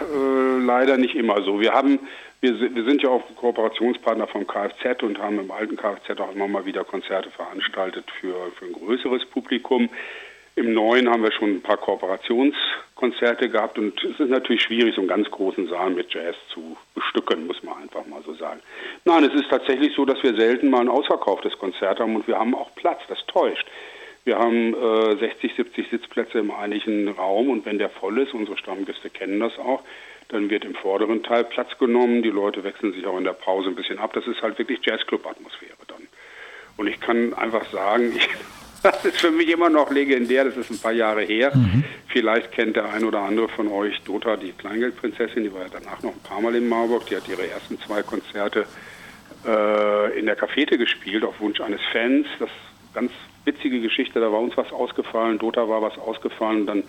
äh, 0.00 0.64
leider 0.64 0.96
nicht 0.96 1.14
immer 1.14 1.42
so. 1.42 1.60
Wir 1.60 1.74
haben, 1.74 1.98
wir, 2.40 2.58
wir, 2.74 2.84
sind 2.84 3.02
ja 3.02 3.10
auch 3.10 3.22
Kooperationspartner 3.36 4.26
vom 4.26 4.46
Kfz 4.46 5.02
und 5.02 5.18
haben 5.18 5.38
im 5.38 5.50
alten 5.50 5.76
Kfz 5.76 6.18
auch 6.18 6.34
immer 6.34 6.48
mal 6.48 6.64
wieder 6.64 6.82
Konzerte 6.82 7.30
veranstaltet 7.30 8.06
für, 8.18 8.34
für 8.58 8.64
ein 8.64 8.72
größeres 8.72 9.26
Publikum. 9.26 9.90
Im 10.56 10.72
neuen 10.72 11.10
haben 11.10 11.22
wir 11.22 11.32
schon 11.32 11.56
ein 11.56 11.62
paar 11.62 11.76
Kooperationskonzerte 11.76 13.50
gehabt 13.50 13.78
und 13.78 14.02
es 14.02 14.18
ist 14.18 14.30
natürlich 14.30 14.62
schwierig, 14.62 14.94
so 14.94 15.02
einen 15.02 15.08
ganz 15.08 15.30
großen 15.30 15.68
Saal 15.68 15.90
mit 15.90 16.12
Jazz 16.12 16.36
zu 16.54 16.74
bestücken, 16.94 17.46
muss 17.46 17.62
man 17.62 17.82
einfach 17.82 18.06
mal 18.06 18.22
so 18.24 18.32
sagen. 18.34 18.60
Nein, 19.04 19.24
es 19.24 19.34
ist 19.34 19.50
tatsächlich 19.50 19.94
so, 19.94 20.06
dass 20.06 20.22
wir 20.22 20.34
selten 20.34 20.70
mal 20.70 20.80
ein 20.80 20.88
ausverkauftes 20.88 21.58
Konzert 21.58 22.00
haben 22.00 22.16
und 22.16 22.26
wir 22.26 22.38
haben 22.38 22.54
auch 22.54 22.74
Platz, 22.74 23.00
das 23.08 23.18
täuscht. 23.26 23.66
Wir 24.24 24.38
haben 24.38 24.74
äh, 24.74 25.16
60, 25.16 25.54
70 25.56 25.90
Sitzplätze 25.90 26.38
im 26.38 26.50
eigentlichen 26.52 27.08
Raum 27.08 27.50
und 27.50 27.66
wenn 27.66 27.78
der 27.78 27.90
voll 27.90 28.20
ist, 28.20 28.34
unsere 28.34 28.56
Stammgäste 28.56 29.10
kennen 29.10 29.40
das 29.40 29.58
auch, 29.58 29.82
Dann 30.28 30.48
wird 30.48 30.64
im 30.64 30.74
vorderen 30.74 31.22
Teil 31.22 31.44
Platz 31.44 31.76
genommen. 31.78 32.22
Die 32.22 32.30
Leute 32.30 32.62
wechseln 32.62 32.92
sich 32.92 33.04
auch 33.06 33.18
in 33.18 33.24
der 33.24 33.32
Pause 33.32 33.68
ein 33.68 33.74
bisschen 33.74 33.98
ab. 33.98 34.12
Das 34.14 34.26
ist 34.26 34.40
halt 34.40 34.58
wirklich 34.58 34.78
Jazzclub-Atmosphäre 34.84 35.76
dann. 35.88 36.06
Und 36.76 36.86
ich 36.86 37.00
kann 37.00 37.34
einfach 37.34 37.64
sagen, 37.70 38.12
ich, 38.16 38.28
das 38.82 39.04
ist 39.04 39.20
für 39.20 39.32
mich 39.32 39.50
immer 39.50 39.68
noch 39.68 39.90
legendär. 39.90 40.44
Das 40.44 40.56
ist 40.56 40.70
ein 40.70 40.78
paar 40.78 40.92
Jahre 40.92 41.22
her. 41.22 41.52
Mhm. 41.54 41.84
Vielleicht 42.06 42.52
kennt 42.52 42.76
der 42.76 42.92
ein 42.92 43.04
oder 43.04 43.20
andere 43.20 43.48
von 43.48 43.68
euch 43.68 44.00
Dota, 44.02 44.36
die 44.36 44.52
Kleingeldprinzessin. 44.52 45.42
Die 45.42 45.52
war 45.52 45.62
ja 45.62 45.68
danach 45.72 46.02
noch 46.02 46.12
ein 46.12 46.22
paar 46.22 46.40
Mal 46.40 46.54
in 46.54 46.68
Marburg. 46.68 47.06
Die 47.06 47.16
hat 47.16 47.28
ihre 47.28 47.48
ersten 47.48 47.78
zwei 47.80 48.02
Konzerte 48.02 48.66
äh, 49.44 50.18
in 50.18 50.26
der 50.26 50.36
Cafete 50.36 50.78
gespielt 50.78 51.24
auf 51.24 51.40
Wunsch 51.40 51.60
eines 51.60 51.80
Fans. 51.92 52.26
Das 52.38 52.50
ganz 52.94 53.10
witzige 53.44 53.80
Geschichte. 53.80 54.20
Da 54.20 54.32
war 54.32 54.40
uns 54.40 54.56
was 54.56 54.72
ausgefallen. 54.72 55.38
Dota 55.38 55.68
war 55.68 55.82
was 55.82 55.98
ausgefallen. 55.98 56.66
Dann 56.66 56.84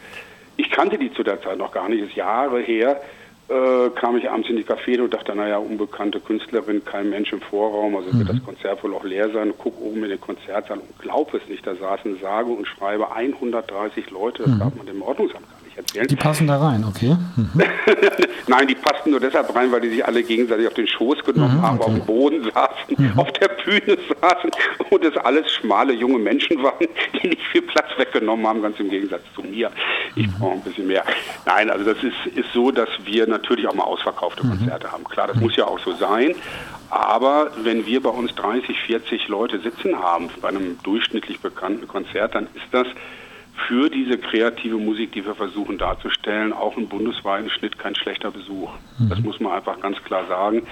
ich 0.55 0.69
kannte 0.69 0.97
die 0.97 1.11
zu 1.13 1.23
der 1.23 1.41
Zeit 1.41 1.57
noch 1.57 1.71
gar 1.71 1.89
nicht. 1.89 2.01
Ist 2.01 2.15
Jahre 2.15 2.59
her 2.61 3.01
äh, 3.49 3.89
kam 3.89 4.17
ich 4.17 4.29
abends 4.29 4.49
in 4.49 4.55
die 4.55 4.63
Café 4.63 4.99
und 5.01 5.13
dachte, 5.13 5.35
naja, 5.35 5.57
unbekannte 5.57 6.19
Künstlerin, 6.19 6.83
kein 6.85 7.09
Mensch 7.09 7.33
im 7.33 7.41
Vorraum, 7.41 7.95
also 7.95 8.09
mhm. 8.11 8.19
wird 8.19 8.29
das 8.29 8.43
Konzert 8.43 8.83
wohl 8.83 8.93
auch 8.93 9.03
leer 9.03 9.29
sein. 9.31 9.53
Guck 9.57 9.79
oben 9.81 10.03
in 10.03 10.09
den 10.09 10.21
Konzertsaal 10.21 10.79
und 10.79 10.99
glaub 10.99 11.33
es 11.33 11.47
nicht, 11.49 11.65
da 11.67 11.75
saßen 11.75 12.19
sage 12.19 12.49
und 12.51 12.67
schreibe 12.67 13.11
130 13.11 14.11
Leute, 14.11 14.43
das 14.43 14.53
mhm. 14.53 14.59
darf 14.59 14.75
man 14.75 14.85
dem 14.85 15.01
Ordnungsamt 15.01 15.49
gar 15.49 15.62
nicht 15.73 15.77
erzählen. 15.77 16.07
Die 16.07 16.15
passen 16.15 16.47
da 16.47 16.57
rein, 16.57 16.83
okay. 16.87 17.15
Mhm. 17.35 17.49
Nein, 18.47 18.67
die 18.67 18.75
passten 18.75 19.11
nur 19.11 19.19
deshalb 19.19 19.53
rein, 19.55 19.71
weil 19.71 19.81
die 19.81 19.89
sich 19.89 20.05
alle 20.05 20.23
gegenseitig 20.23 20.67
auf 20.67 20.73
den 20.73 20.87
Schoß 20.87 21.23
genommen 21.23 21.57
mhm, 21.57 21.61
haben, 21.61 21.79
okay. 21.79 21.87
auf 21.87 21.95
dem 21.95 22.05
Boden 22.05 22.43
saßen, 22.43 22.95
mhm. 22.97 23.19
auf 23.19 23.31
der 23.33 23.47
Bühne 23.49 23.97
saßen 24.21 24.51
und 24.89 25.03
es 25.03 25.17
alles 25.17 25.51
schmale 25.51 25.93
junge 25.93 26.19
Menschen 26.19 26.61
waren, 26.61 26.87
die 27.21 27.29
nicht 27.29 27.41
viel 27.51 27.61
Platz 27.63 27.89
weggenommen 27.97 28.45
haben, 28.47 28.61
ganz 28.61 28.79
im 28.79 28.89
Gegensatz 28.89 29.23
zu 29.35 29.41
mir. 29.41 29.71
Ich 30.15 30.27
mhm. 30.27 30.33
brauche 30.39 30.53
ein 30.53 30.61
bisschen 30.61 30.87
mehr. 30.87 31.03
Nein, 31.45 31.69
also 31.69 31.85
das 31.85 32.03
ist, 32.03 32.37
ist 32.37 32.51
so, 32.53 32.71
dass 32.71 32.89
wir 33.05 33.27
natürlich 33.27 33.67
auch 33.67 33.73
mal 33.73 33.83
ausverkaufte 33.83 34.45
mhm. 34.45 34.51
Konzerte 34.51 34.91
haben. 34.91 35.03
Klar, 35.03 35.27
das 35.27 35.37
muss 35.37 35.55
ja 35.55 35.65
auch 35.65 35.79
so 35.79 35.93
sein. 35.93 36.35
Aber 36.89 37.51
wenn 37.63 37.87
wir 37.87 38.03
bei 38.03 38.11
uns 38.11 38.35
30, 38.35 38.79
40 38.81 39.27
Leute 39.27 39.59
sitzen 39.59 39.97
haben 39.97 40.29
bei 40.41 40.49
einem 40.49 40.77
durchschnittlich 40.83 41.39
bekannten 41.39 41.87
Konzert, 41.87 42.35
dann 42.35 42.43
ist 42.53 42.67
das 42.71 42.85
für 43.67 43.89
diese 43.89 44.17
kreative 44.17 44.77
Musik, 44.77 45.11
die 45.13 45.25
wir 45.25 45.35
versuchen 45.35 45.77
darzustellen, 45.77 46.53
auch 46.53 46.75
im 46.77 46.87
bundesweiten 46.87 47.49
Schnitt 47.49 47.77
kein 47.77 47.95
schlechter 47.95 48.31
Besuch. 48.31 48.71
Mhm. 48.97 49.09
Das 49.09 49.19
muss 49.19 49.39
man 49.39 49.53
einfach 49.53 49.79
ganz 49.79 50.01
klar 50.03 50.25
sagen. 50.27 50.63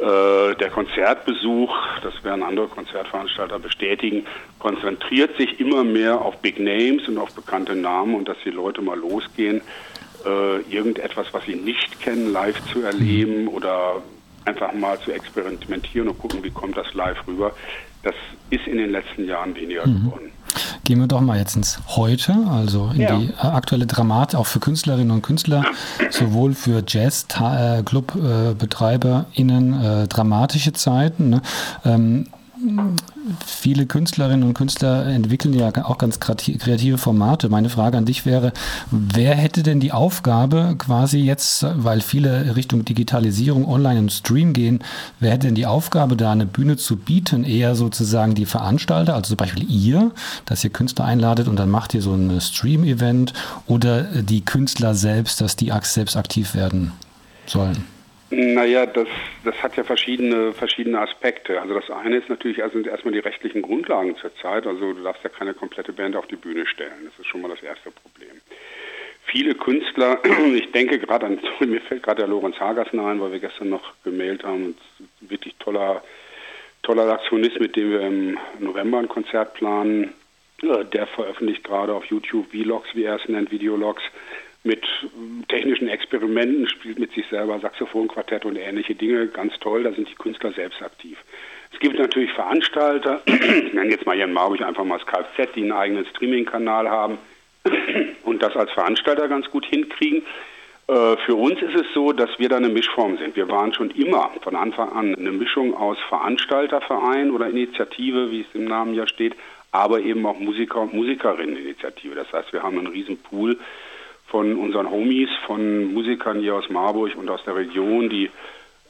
Äh, 0.00 0.54
der 0.56 0.70
Konzertbesuch, 0.70 1.74
das 2.02 2.22
werden 2.22 2.42
andere 2.42 2.68
Konzertveranstalter 2.68 3.58
bestätigen, 3.58 4.26
konzentriert 4.58 5.36
sich 5.36 5.58
immer 5.58 5.82
mehr 5.82 6.20
auf 6.20 6.38
Big 6.38 6.60
Names 6.60 7.08
und 7.08 7.18
auf 7.18 7.34
bekannte 7.34 7.74
Namen 7.74 8.14
und 8.14 8.28
dass 8.28 8.36
die 8.44 8.50
Leute 8.50 8.80
mal 8.80 8.98
losgehen, 8.98 9.60
äh, 10.24 10.60
irgendetwas, 10.70 11.26
was 11.32 11.44
sie 11.46 11.56
nicht 11.56 12.00
kennen, 12.00 12.32
live 12.32 12.64
zu 12.72 12.82
erleben 12.82 13.42
mhm. 13.42 13.48
oder 13.48 14.02
einfach 14.44 14.72
mal 14.72 14.98
zu 15.00 15.12
experimentieren 15.12 16.08
und 16.08 16.18
gucken, 16.18 16.42
wie 16.42 16.50
kommt 16.50 16.76
das 16.76 16.94
live 16.94 17.26
rüber. 17.26 17.52
Das 18.02 18.14
ist 18.50 18.66
in 18.66 18.78
den 18.78 18.90
letzten 18.90 19.26
Jahren 19.26 19.54
weniger 19.54 19.86
mhm. 19.86 20.04
geworden. 20.04 20.32
Gehen 20.84 21.00
wir 21.00 21.06
doch 21.06 21.20
mal 21.20 21.38
jetzt 21.38 21.54
ins 21.56 21.78
Heute, 21.88 22.34
also 22.50 22.90
in 22.94 23.00
ja. 23.00 23.18
die 23.18 23.26
äh, 23.26 23.32
aktuelle 23.36 23.86
Dramatik, 23.86 24.38
auch 24.38 24.46
für 24.46 24.60
Künstlerinnen 24.60 25.10
und 25.10 25.20
Künstler, 25.22 25.64
sowohl 26.10 26.54
für 26.54 26.82
Jazz-Club-BetreiberInnen 26.86 29.84
äh, 29.84 30.06
dramatische 30.08 30.72
Zeiten. 30.72 31.28
Ne? 31.30 31.42
Ähm, 31.84 32.28
viele 33.46 33.86
Künstlerinnen 33.86 34.46
und 34.46 34.54
Künstler 34.54 35.06
entwickeln 35.06 35.54
ja 35.54 35.68
auch 35.84 35.98
ganz 35.98 36.20
kreative 36.20 36.98
Formate. 36.98 37.48
Meine 37.48 37.68
Frage 37.68 37.98
an 37.98 38.04
dich 38.04 38.26
wäre, 38.26 38.52
wer 38.90 39.34
hätte 39.34 39.62
denn 39.62 39.80
die 39.80 39.92
Aufgabe 39.92 40.74
quasi 40.78 41.18
jetzt, 41.18 41.66
weil 41.76 42.00
viele 42.00 42.56
Richtung 42.56 42.84
Digitalisierung, 42.84 43.66
Online 43.68 44.00
und 44.00 44.12
Stream 44.12 44.52
gehen, 44.52 44.80
wer 45.20 45.32
hätte 45.32 45.48
denn 45.48 45.54
die 45.54 45.66
Aufgabe, 45.66 46.16
da 46.16 46.32
eine 46.32 46.46
Bühne 46.46 46.76
zu 46.76 46.96
bieten? 46.96 47.44
Eher 47.44 47.74
sozusagen 47.74 48.34
die 48.34 48.46
Veranstalter, 48.46 49.14
also 49.14 49.28
zum 49.28 49.36
Beispiel 49.36 49.70
ihr, 49.70 50.12
dass 50.46 50.64
ihr 50.64 50.70
Künstler 50.70 51.04
einladet 51.04 51.48
und 51.48 51.56
dann 51.56 51.70
macht 51.70 51.94
ihr 51.94 52.02
so 52.02 52.14
ein 52.14 52.40
Stream-Event 52.40 53.32
oder 53.66 54.02
die 54.02 54.44
Künstler 54.44 54.94
selbst, 54.94 55.40
dass 55.40 55.56
die 55.56 55.72
selbst 55.82 56.16
aktiv 56.16 56.54
werden 56.54 56.92
sollen? 57.46 57.97
Naja, 58.30 58.84
das, 58.84 59.08
das 59.44 59.62
hat 59.62 59.76
ja 59.76 59.84
verschiedene, 59.84 60.52
verschiedene 60.52 61.00
Aspekte. 61.00 61.60
Also 61.60 61.74
das 61.74 61.90
eine 61.90 62.16
ist 62.16 62.28
natürlich 62.28 62.62
also 62.62 62.78
erstmal 62.80 63.14
die 63.14 63.20
rechtlichen 63.20 63.62
Grundlagen 63.62 64.16
zurzeit. 64.16 64.66
Also 64.66 64.92
du 64.92 65.02
darfst 65.02 65.24
ja 65.24 65.30
keine 65.30 65.54
komplette 65.54 65.92
Band 65.94 66.14
auf 66.14 66.26
die 66.26 66.36
Bühne 66.36 66.66
stellen. 66.66 67.06
Das 67.06 67.18
ist 67.18 67.26
schon 67.26 67.40
mal 67.40 67.48
das 67.48 67.62
erste 67.62 67.90
Problem. 67.90 68.40
Viele 69.24 69.54
Künstler, 69.54 70.20
ich 70.54 70.70
denke 70.72 70.98
gerade 70.98 71.26
an, 71.26 71.40
mir 71.60 71.80
fällt 71.80 72.02
gerade 72.02 72.22
der 72.22 72.28
Lorenz 72.28 72.60
Hagersen 72.60 73.00
ein, 73.00 73.20
weil 73.20 73.32
wir 73.32 73.40
gestern 73.40 73.70
noch 73.70 73.94
gemailt 74.04 74.44
haben, 74.44 74.76
wirklich 75.20 75.54
toller, 75.58 76.02
toller 76.82 77.10
Aktionist, 77.10 77.58
mit 77.60 77.76
dem 77.76 77.90
wir 77.90 78.00
im 78.00 78.38
November 78.58 78.98
ein 78.98 79.08
Konzert 79.08 79.54
planen. 79.54 80.12
Äh, 80.62 80.84
der 80.84 81.06
veröffentlicht 81.06 81.64
gerade 81.64 81.94
auf 81.94 82.04
YouTube 82.06 82.50
Vlogs, 82.50 82.88
wie 82.94 83.04
er 83.04 83.16
es 83.16 83.28
nennt, 83.28 83.50
Videologs 83.50 84.02
mit 84.68 84.84
technischen 85.48 85.88
Experimenten, 85.88 86.68
spielt 86.68 86.98
mit 86.98 87.12
sich 87.12 87.26
selber 87.28 87.58
Saxophonquartett 87.58 88.44
und 88.44 88.56
ähnliche 88.56 88.94
Dinge. 88.94 89.26
Ganz 89.28 89.58
toll, 89.60 89.82
da 89.82 89.92
sind 89.92 90.08
die 90.08 90.14
Künstler 90.14 90.52
selbst 90.52 90.82
aktiv. 90.82 91.16
Es 91.72 91.80
gibt 91.80 91.98
natürlich 91.98 92.30
Veranstalter, 92.32 93.22
ich 93.26 93.72
nenne 93.72 93.90
jetzt 93.90 94.04
mal 94.04 94.14
hier 94.14 94.26
in 94.26 94.32
Marburg 94.32 94.60
einfach 94.62 94.84
mal 94.84 94.98
das 94.98 95.06
Kfz, 95.06 95.52
die 95.54 95.62
einen 95.62 95.72
eigenen 95.72 96.06
Streaming-Kanal 96.06 96.88
haben 96.88 97.18
und 98.24 98.42
das 98.42 98.54
als 98.56 98.70
Veranstalter 98.72 99.26
ganz 99.26 99.50
gut 99.50 99.64
hinkriegen. 99.64 100.22
Äh, 100.86 101.16
für 101.24 101.34
uns 101.34 101.62
ist 101.62 101.74
es 101.74 101.86
so, 101.94 102.12
dass 102.12 102.30
wir 102.38 102.50
da 102.50 102.58
eine 102.58 102.68
Mischform 102.68 103.16
sind. 103.16 103.36
Wir 103.36 103.48
waren 103.48 103.72
schon 103.72 103.90
immer 103.92 104.30
von 104.42 104.54
Anfang 104.54 104.92
an 104.92 105.14
eine 105.14 105.32
Mischung 105.32 105.74
aus 105.74 105.96
Veranstalterverein 106.10 107.30
oder 107.30 107.48
Initiative, 107.48 108.30
wie 108.30 108.42
es 108.42 108.46
im 108.54 108.66
Namen 108.66 108.92
ja 108.92 109.06
steht, 109.06 109.34
aber 109.72 110.00
eben 110.00 110.26
auch 110.26 110.38
Musiker- 110.38 110.82
und 110.82 110.92
Musikerinnen-Initiative. 110.92 112.14
Das 112.14 112.30
heißt, 112.32 112.52
wir 112.52 112.62
haben 112.62 112.78
einen 112.78 112.88
riesen 112.88 113.18
Pool 113.18 113.58
von 114.28 114.56
unseren 114.56 114.90
Homies, 114.90 115.30
von 115.46 115.92
Musikern 115.92 116.40
hier 116.40 116.54
aus 116.54 116.68
Marburg 116.70 117.16
und 117.16 117.28
aus 117.28 117.42
der 117.44 117.56
Region, 117.56 118.08
die 118.08 118.30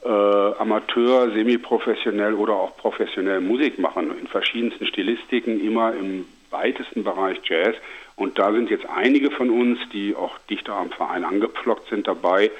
äh, 0.03 0.07
Amateur, 0.07 1.31
semi-professionell 1.31 2.33
oder 2.33 2.53
auch 2.53 2.77
professionell 2.77 3.41
Musik 3.41 3.79
machen, 3.79 4.11
in 4.19 4.27
verschiedensten 4.27 4.85
Stilistiken, 4.85 5.59
immer 5.65 5.93
im 5.93 6.25
weitesten 6.51 7.03
Bereich 7.03 7.39
Jazz. 7.43 7.75
Und 8.15 8.37
da 8.37 8.51
sind 8.51 8.69
jetzt 8.69 8.85
einige 8.85 9.31
von 9.31 9.49
uns, 9.49 9.79
die 9.93 10.15
auch 10.15 10.37
dichter 10.49 10.73
am 10.75 10.89
Verein 10.89 11.23
angepflockt 11.23 11.89
sind, 11.89 12.07
dabei, 12.07 12.51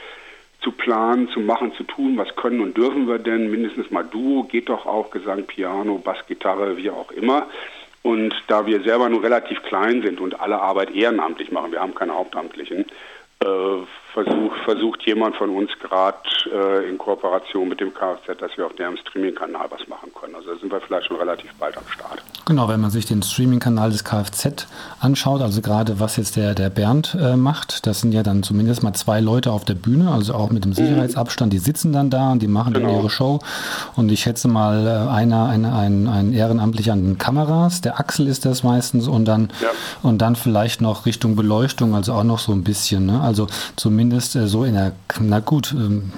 zu 0.61 0.71
planen, 0.71 1.29
zu 1.29 1.39
machen, 1.39 1.73
zu 1.73 1.83
tun, 1.83 2.17
was 2.17 2.35
können 2.35 2.59
und 2.59 2.75
dürfen 2.75 3.07
wir 3.07 3.17
denn, 3.17 3.49
mindestens 3.49 3.91
mal 3.91 4.03
Duo, 4.03 4.43
geht 4.43 4.67
doch 4.69 4.85
auch, 4.85 5.09
Gesang, 5.09 5.43
Piano, 5.43 5.97
Bass, 5.97 6.17
Gitarre, 6.27 6.77
wie 6.77 6.89
auch 6.89 7.11
immer. 7.11 7.47
Und 8.01 8.33
da 8.47 8.65
wir 8.65 8.81
selber 8.83 9.09
nur 9.09 9.23
relativ 9.23 9.61
klein 9.63 10.01
sind 10.01 10.21
und 10.21 10.39
alle 10.39 10.61
Arbeit 10.61 10.91
ehrenamtlich 10.91 11.51
machen, 11.51 11.71
wir 11.71 11.81
haben 11.81 11.95
keine 11.95 12.15
Hauptamtlichen, 12.15 12.85
äh, 13.41 13.45
versuch, 14.13 14.55
versucht 14.65 15.03
jemand 15.03 15.35
von 15.35 15.49
uns 15.49 15.71
gerade 15.79 16.17
äh, 16.51 16.89
in 16.89 16.97
Kooperation 16.97 17.69
mit 17.69 17.79
dem 17.79 17.93
Kfz, 17.93 18.37
dass 18.37 18.57
wir 18.57 18.65
auf 18.65 18.73
deren 18.73 18.97
Streaming-Kanal 18.97 19.67
was 19.69 19.87
machen 19.87 20.13
können. 20.13 20.35
Also 20.35 20.53
da 20.53 20.59
sind 20.59 20.71
wir 20.71 20.81
vielleicht 20.81 21.07
schon 21.07 21.17
relativ 21.17 21.53
bald 21.55 21.77
am 21.77 21.87
Start. 21.87 22.23
Genau, 22.49 22.67
wenn 22.67 22.81
man 22.81 22.89
sich 22.89 23.05
den 23.05 23.21
Streaming-Kanal 23.21 23.91
des 23.91 24.03
Kfz 24.03 24.65
anschaut, 24.99 25.43
also 25.43 25.61
gerade 25.61 25.99
was 25.99 26.17
jetzt 26.17 26.35
der, 26.35 26.55
der 26.55 26.71
Bernd 26.71 27.15
äh, 27.21 27.35
macht, 27.35 27.85
das 27.85 28.01
sind 28.01 28.11
ja 28.11 28.23
dann 28.23 28.41
zumindest 28.41 28.81
mal 28.81 28.93
zwei 28.93 29.19
Leute 29.19 29.51
auf 29.51 29.65
der 29.65 29.75
Bühne, 29.75 30.09
also 30.09 30.33
auch 30.33 30.49
mit 30.49 30.63
dem 30.63 30.71
mhm. 30.71 30.75
Sicherheitsabstand, 30.77 31.53
die 31.53 31.59
sitzen 31.59 31.93
dann 31.93 32.09
da 32.09 32.31
und 32.31 32.41
die 32.41 32.47
machen 32.47 32.73
genau. 32.73 32.87
dann 32.87 32.97
ihre 32.97 33.11
Show. 33.11 33.39
Und 33.95 34.11
ich 34.11 34.21
schätze 34.21 34.47
mal, 34.47 34.87
äh, 34.87 35.11
einer, 35.11 35.47
eine, 35.47 35.75
ein, 35.75 36.07
ein 36.07 36.33
Ehrenamtlicher 36.33 36.93
an 36.93 37.03
den 37.03 37.17
Kameras, 37.19 37.81
der 37.81 37.99
Axel 37.99 38.25
ist 38.25 38.45
das 38.45 38.63
meistens 38.63 39.07
und 39.07 39.25
dann, 39.25 39.49
ja. 39.61 39.67
und 40.01 40.17
dann 40.17 40.35
vielleicht 40.35 40.81
noch 40.81 41.05
Richtung 41.05 41.35
Beleuchtung, 41.35 41.93
also 41.93 42.13
auch 42.13 42.23
noch 42.23 42.39
so 42.39 42.51
ein 42.51 42.63
bisschen. 42.63 43.05
Ne? 43.05 43.21
Also 43.21 43.45
zumindest 43.75 44.35
äh, 44.35 44.47
so 44.47 44.63
in 44.63 44.73
der, 44.73 44.93
na 45.19 45.39
gut, 45.39 45.71
ähm, 45.77 46.11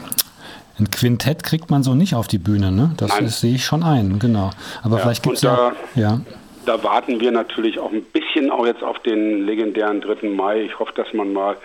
ein 0.79 0.89
Quintett 0.89 1.43
kriegt 1.43 1.69
man 1.69 1.83
so 1.83 1.95
nicht 1.95 2.15
auf 2.15 2.27
die 2.27 2.37
Bühne, 2.37 2.71
ne? 2.71 2.93
Das, 2.97 3.17
das 3.17 3.41
sehe 3.41 3.55
ich 3.55 3.65
schon 3.65 3.83
ein, 3.83 4.19
genau. 4.19 4.51
Aber 4.83 4.97
ja, 4.97 5.03
vielleicht 5.03 5.23
gibt 5.23 5.35
es 5.37 5.41
ja, 5.41 5.73
ja. 5.95 6.21
Da 6.65 6.83
warten 6.83 7.19
wir 7.19 7.31
natürlich 7.31 7.79
auch 7.79 7.91
ein 7.91 8.03
bisschen 8.03 8.51
auch 8.51 8.65
jetzt 8.65 8.83
auf 8.83 8.99
den 8.99 9.45
legendären 9.45 10.01
3. 10.01 10.29
Mai. 10.29 10.61
Ich 10.61 10.79
hoffe, 10.79 10.93
dass 10.95 11.11
man 11.13 11.33
mal 11.33 11.57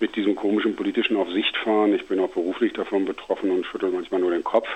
mit 0.00 0.16
diesem 0.16 0.34
komischen 0.34 0.74
politischen 0.74 1.16
Aufsichtfahren, 1.16 1.94
ich 1.94 2.06
bin 2.08 2.18
auch 2.18 2.30
beruflich 2.30 2.72
davon 2.72 3.04
betroffen 3.04 3.50
und 3.52 3.64
schüttel 3.64 3.90
manchmal 3.90 4.20
nur 4.20 4.32
den 4.32 4.42
Kopf, 4.42 4.66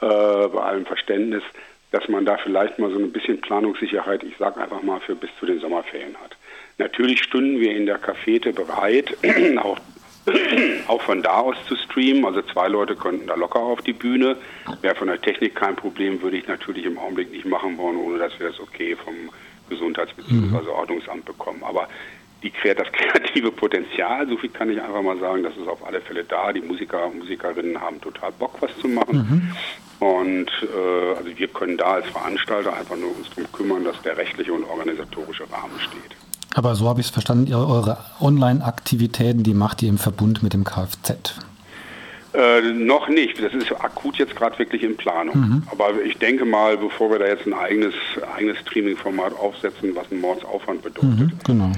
äh, 0.00 0.06
bei 0.06 0.60
allem 0.60 0.84
Verständnis, 0.84 1.42
dass 1.90 2.06
man 2.08 2.26
da 2.26 2.36
vielleicht 2.36 2.78
mal 2.78 2.90
so 2.90 2.98
ein 2.98 3.10
bisschen 3.10 3.40
Planungssicherheit, 3.40 4.22
ich 4.22 4.36
sage 4.36 4.60
einfach 4.60 4.82
mal, 4.82 5.00
für 5.00 5.14
bis 5.14 5.30
zu 5.40 5.46
den 5.46 5.58
Sommerferien 5.58 6.14
hat. 6.22 6.36
Natürlich 6.76 7.22
stünden 7.22 7.58
wir 7.60 7.74
in 7.74 7.86
der 7.86 7.98
Cafete 7.98 8.52
bereit, 8.52 9.16
auch, 9.62 9.78
auch 10.88 11.02
von 11.02 11.22
da 11.22 11.38
aus 11.38 11.56
zu 11.66 11.76
streamen. 11.76 12.24
Also 12.24 12.42
zwei 12.42 12.68
Leute 12.68 12.96
könnten 12.96 13.26
da 13.26 13.34
locker 13.34 13.60
auf 13.60 13.80
die 13.82 13.92
Bühne. 13.92 14.36
Wäre 14.80 14.94
von 14.94 15.08
der 15.08 15.20
Technik 15.20 15.54
kein 15.54 15.76
Problem, 15.76 16.22
würde 16.22 16.36
ich 16.36 16.46
natürlich 16.46 16.84
im 16.84 16.98
Augenblick 16.98 17.30
nicht 17.32 17.46
machen 17.46 17.76
wollen, 17.78 17.96
ohne 17.96 18.18
dass 18.18 18.38
wir 18.38 18.48
das 18.48 18.60
okay 18.60 18.96
vom 18.96 19.14
Gesundheits- 19.68 20.14
bzw. 20.14 20.34
Mhm. 20.34 20.68
Ordnungsamt 20.68 21.24
bekommen. 21.24 21.62
Aber 21.62 21.88
die, 22.42 22.52
das 22.62 22.90
kreative 22.92 23.50
Potenzial, 23.50 24.28
so 24.28 24.36
viel 24.36 24.50
kann 24.50 24.70
ich 24.70 24.80
einfach 24.80 25.02
mal 25.02 25.18
sagen, 25.18 25.42
das 25.42 25.56
ist 25.56 25.68
auf 25.68 25.84
alle 25.86 26.00
Fälle 26.00 26.24
da. 26.24 26.52
Die 26.52 26.60
Musiker 26.60 27.06
und 27.06 27.18
Musikerinnen 27.18 27.80
haben 27.80 28.00
total 28.00 28.32
Bock, 28.32 28.54
was 28.60 28.76
zu 28.78 28.88
machen. 28.88 29.16
Mhm. 29.16 30.06
Und 30.06 30.50
äh, 30.62 31.16
also 31.16 31.36
wir 31.36 31.48
können 31.48 31.76
da 31.76 31.94
als 31.94 32.06
Veranstalter 32.08 32.76
einfach 32.76 32.96
nur 32.96 33.16
uns 33.16 33.28
darum 33.30 33.50
kümmern, 33.52 33.84
dass 33.84 34.00
der 34.02 34.16
rechtliche 34.16 34.52
und 34.52 34.64
organisatorische 34.64 35.50
Rahmen 35.50 35.78
steht. 35.80 36.16
Aber 36.54 36.74
so 36.74 36.88
habe 36.88 37.00
ich 37.00 37.06
es 37.06 37.12
verstanden, 37.12 37.52
eure 37.52 37.98
Online-Aktivitäten, 38.20 39.42
die 39.42 39.54
macht 39.54 39.82
ihr 39.82 39.88
im 39.88 39.98
Verbund 39.98 40.42
mit 40.42 40.54
dem 40.54 40.64
Kfz. 40.64 41.34
Äh, 42.34 42.60
noch 42.72 43.08
nicht. 43.08 43.42
Das 43.42 43.54
ist 43.54 43.72
akut 43.72 44.16
jetzt 44.16 44.36
gerade 44.36 44.58
wirklich 44.58 44.82
in 44.82 44.96
Planung. 44.96 45.38
Mhm. 45.38 45.62
Aber 45.70 46.02
ich 46.02 46.18
denke 46.18 46.44
mal, 46.44 46.76
bevor 46.76 47.10
wir 47.10 47.18
da 47.18 47.26
jetzt 47.26 47.46
ein 47.46 47.54
eigenes, 47.54 47.94
eigenes 48.36 48.58
Streaming-Format 48.60 49.34
aufsetzen, 49.38 49.94
was 49.94 50.10
einen 50.10 50.20
Mordsaufwand 50.20 50.82
bedeutet. 50.82 51.18
Mhm, 51.18 51.32
genau. 51.44 51.72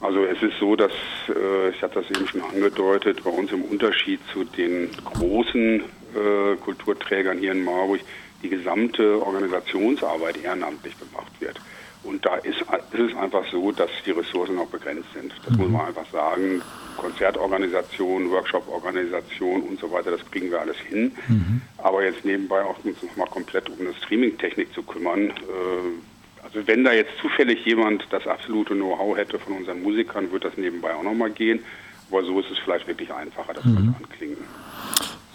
Also 0.00 0.24
es 0.24 0.42
ist 0.42 0.58
so, 0.58 0.74
dass, 0.74 0.90
äh, 1.28 1.70
ich 1.70 1.82
habe 1.82 1.94
das 1.94 2.10
eben 2.10 2.26
schon 2.26 2.42
angedeutet, 2.42 3.22
bei 3.22 3.30
uns 3.30 3.52
im 3.52 3.62
Unterschied 3.62 4.18
zu 4.32 4.42
den 4.44 4.90
großen 5.04 5.80
äh, 5.80 6.56
Kulturträgern 6.56 7.38
hier 7.38 7.52
in 7.52 7.64
Marburg 7.64 8.00
die 8.42 8.48
gesamte 8.48 9.24
Organisationsarbeit 9.24 10.42
ehrenamtlich 10.42 10.94
gemacht 10.98 11.32
wird. 11.38 11.60
Und 12.04 12.24
da 12.26 12.36
ist, 12.36 12.60
ist 12.60 13.00
es 13.00 13.16
einfach 13.16 13.44
so, 13.50 13.70
dass 13.70 13.90
die 14.04 14.10
Ressourcen 14.10 14.56
noch 14.56 14.66
begrenzt 14.66 15.08
sind. 15.14 15.32
Das 15.44 15.54
mhm. 15.54 15.62
muss 15.62 15.70
man 15.70 15.86
einfach 15.86 16.06
sagen. 16.10 16.62
Konzertorganisation, 16.96 18.30
Workshop-Organisation 18.30 19.62
und 19.62 19.80
so 19.80 19.90
weiter, 19.90 20.10
das 20.10 20.20
kriegen 20.30 20.50
wir 20.50 20.60
alles 20.60 20.76
hin. 20.76 21.12
Mhm. 21.28 21.62
Aber 21.78 22.04
jetzt 22.04 22.24
nebenbei 22.24 22.62
auch 22.62 22.76
uns 22.84 23.02
nochmal 23.02 23.28
komplett 23.28 23.68
um 23.70 23.80
eine 23.80 23.94
Streaming-Technik 23.94 24.72
zu 24.74 24.82
kümmern. 24.82 25.30
Äh, 25.30 26.42
also 26.42 26.66
wenn 26.66 26.84
da 26.84 26.92
jetzt 26.92 27.12
zufällig 27.20 27.64
jemand 27.64 28.04
das 28.10 28.26
absolute 28.26 28.74
Know-how 28.74 29.16
hätte 29.16 29.38
von 29.38 29.56
unseren 29.56 29.82
Musikern, 29.82 30.30
wird 30.32 30.44
das 30.44 30.56
nebenbei 30.56 30.94
auch 30.94 31.02
nochmal 31.02 31.30
gehen. 31.30 31.60
Aber 32.10 32.24
so 32.24 32.40
ist 32.40 32.50
es 32.50 32.58
vielleicht 32.58 32.86
wirklich 32.86 33.12
einfacher, 33.12 33.54
das 33.54 33.64
mhm. 33.64 33.94
anklingen. 33.98 34.44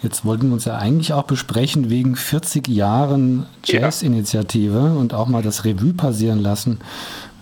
Jetzt 0.02 0.24
wollten 0.24 0.48
wir 0.48 0.54
uns 0.54 0.64
ja 0.64 0.76
eigentlich 0.78 1.12
auch 1.12 1.24
besprechen 1.24 1.90
wegen 1.90 2.14
40 2.14 2.68
Jahren 2.68 3.46
Jazz-Initiative 3.64 4.78
ja. 4.78 4.92
und 4.92 5.12
auch 5.12 5.26
mal 5.26 5.42
das 5.42 5.64
Revue 5.64 5.92
passieren 5.92 6.38
lassen. 6.38 6.78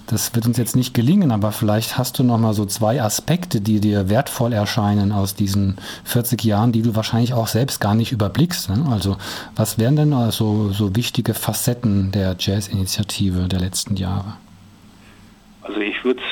Das 0.06 0.34
wird 0.34 0.46
uns 0.46 0.56
jetzt 0.56 0.76
nicht 0.76 0.94
gelingen, 0.94 1.32
aber 1.32 1.50
vielleicht 1.50 1.98
hast 1.98 2.18
du 2.18 2.22
noch 2.22 2.38
mal 2.38 2.54
so 2.54 2.64
zwei 2.64 3.02
Aspekte, 3.02 3.60
die 3.60 3.80
dir 3.80 4.08
wertvoll 4.08 4.52
erscheinen 4.52 5.10
aus 5.10 5.34
diesen 5.34 5.78
40 6.04 6.44
Jahren, 6.44 6.70
die 6.70 6.82
du 6.82 6.94
wahrscheinlich 6.94 7.34
auch 7.34 7.48
selbst 7.48 7.80
gar 7.80 7.96
nicht 7.96 8.12
überblickst. 8.12 8.70
Ne? 8.70 8.86
Also 8.90 9.16
was 9.56 9.78
wären 9.78 9.96
denn 9.96 10.12
also 10.12 10.70
so 10.70 10.94
wichtige 10.94 11.34
Facetten 11.34 12.12
der 12.12 12.36
Jazz-Initiative 12.38 13.48
der 13.48 13.58
letzten 13.58 13.96
Jahre? 13.96 14.36
Also 15.62 15.80
ich 15.80 16.04
würde 16.04 16.22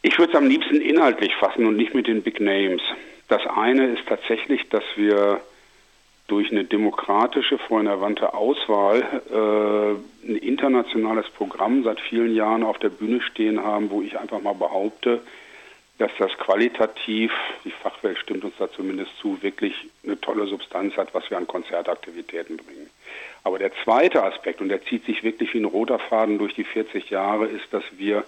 ich 0.00 0.18
würde 0.18 0.32
es 0.32 0.38
am 0.38 0.46
liebsten 0.46 0.80
inhaltlich 0.80 1.34
fassen 1.38 1.66
und 1.66 1.76
nicht 1.76 1.94
mit 1.94 2.06
den 2.06 2.22
Big 2.22 2.40
Names. 2.40 2.80
Das 3.28 3.46
eine 3.46 3.86
ist 3.86 4.06
tatsächlich, 4.06 4.68
dass 4.68 4.84
wir 4.96 5.40
durch 6.26 6.50
eine 6.50 6.64
demokratische, 6.64 7.58
vorhin 7.58 7.86
erwandte 7.86 8.32
Auswahl 8.32 9.02
äh, 9.30 10.28
ein 10.30 10.36
internationales 10.36 11.28
Programm 11.30 11.84
seit 11.84 12.00
vielen 12.00 12.34
Jahren 12.34 12.62
auf 12.62 12.78
der 12.78 12.88
Bühne 12.88 13.20
stehen 13.20 13.62
haben, 13.62 13.90
wo 13.90 14.00
ich 14.00 14.18
einfach 14.18 14.40
mal 14.40 14.54
behaupte, 14.54 15.20
dass 15.98 16.10
das 16.18 16.32
qualitativ, 16.38 17.30
die 17.64 17.70
Fachwelt 17.70 18.18
stimmt 18.18 18.44
uns 18.44 18.54
da 18.58 18.70
zumindest 18.70 19.16
zu, 19.18 19.42
wirklich 19.42 19.74
eine 20.02 20.20
tolle 20.20 20.46
Substanz 20.46 20.96
hat, 20.96 21.14
was 21.14 21.30
wir 21.30 21.36
an 21.36 21.46
Konzertaktivitäten 21.46 22.56
bringen. 22.56 22.90
Aber 23.44 23.58
der 23.58 23.70
zweite 23.84 24.22
Aspekt, 24.24 24.60
und 24.60 24.70
der 24.70 24.82
zieht 24.84 25.04
sich 25.04 25.22
wirklich 25.22 25.52
wie 25.54 25.58
ein 25.58 25.66
roter 25.66 25.98
Faden 25.98 26.38
durch 26.38 26.54
die 26.54 26.64
40 26.64 27.10
Jahre, 27.10 27.46
ist, 27.46 27.72
dass 27.72 27.84
wir 27.96 28.24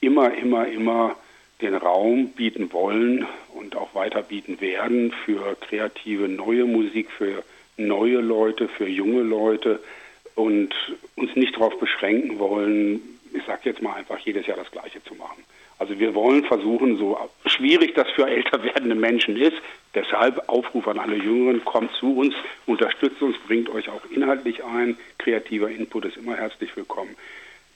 immer, 0.00 0.32
immer, 0.32 0.66
immer 0.68 1.16
den 1.60 1.74
Raum 1.74 2.28
bieten 2.28 2.72
wollen 2.72 3.26
und 3.54 3.76
auch 3.90 3.94
weiter 3.94 4.22
bieten 4.22 4.60
werden 4.60 5.12
für 5.24 5.56
kreative 5.60 6.28
neue 6.28 6.64
Musik, 6.64 7.10
für 7.10 7.42
neue 7.76 8.20
Leute, 8.20 8.68
für 8.68 8.88
junge 8.88 9.22
Leute 9.22 9.80
und 10.34 10.74
uns 11.16 11.34
nicht 11.36 11.54
darauf 11.56 11.78
beschränken 11.78 12.38
wollen, 12.38 13.00
ich 13.32 13.44
sage 13.46 13.62
jetzt 13.64 13.82
mal 13.82 13.94
einfach 13.94 14.18
jedes 14.18 14.46
Jahr 14.46 14.56
das 14.56 14.70
Gleiche 14.70 15.02
zu 15.04 15.14
machen. 15.14 15.44
Also 15.78 15.98
wir 15.98 16.14
wollen 16.14 16.44
versuchen, 16.44 16.98
so 16.98 17.18
schwierig 17.46 17.94
das 17.94 18.08
für 18.10 18.28
älter 18.28 18.62
werdende 18.62 18.94
Menschen 18.94 19.36
ist, 19.36 19.56
deshalb 19.94 20.48
Aufruf 20.48 20.86
an 20.88 20.98
alle 20.98 21.16
Jüngeren, 21.16 21.64
kommt 21.64 21.92
zu 21.94 22.18
uns, 22.18 22.34
unterstützt 22.66 23.22
uns, 23.22 23.36
bringt 23.46 23.70
euch 23.70 23.88
auch 23.88 24.02
inhaltlich 24.10 24.62
ein, 24.62 24.98
kreativer 25.18 25.70
Input 25.70 26.04
ist 26.04 26.18
immer 26.18 26.36
herzlich 26.36 26.76
willkommen. 26.76 27.16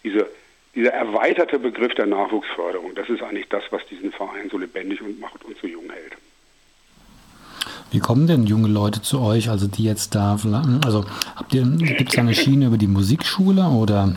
Diese 0.03 0.29
dieser 0.74 0.92
erweiterte 0.92 1.58
Begriff 1.58 1.94
der 1.94 2.06
Nachwuchsförderung, 2.06 2.94
das 2.94 3.08
ist 3.08 3.22
eigentlich 3.22 3.48
das, 3.48 3.62
was 3.70 3.87
diesen 3.87 4.12
Verein 4.12 4.48
so 4.50 4.58
lebendig 4.58 5.00
und 5.02 5.20
macht 5.20 5.44
und 5.44 5.56
so 5.58 5.66
jung 5.66 5.84
hält. 5.90 6.12
Wie 7.90 8.00
kommen 8.00 8.26
denn 8.26 8.44
junge 8.44 8.68
Leute 8.68 9.02
zu 9.02 9.20
euch, 9.20 9.48
also 9.48 9.68
die 9.68 9.84
jetzt 9.84 10.14
da, 10.14 10.37
also 10.84 11.04
gibt 11.40 12.12
es 12.12 12.18
eine 12.18 12.34
Schiene 12.34 12.66
über 12.66 12.76
die 12.76 12.88
Musikschule 12.88 13.62
oder? 13.62 14.16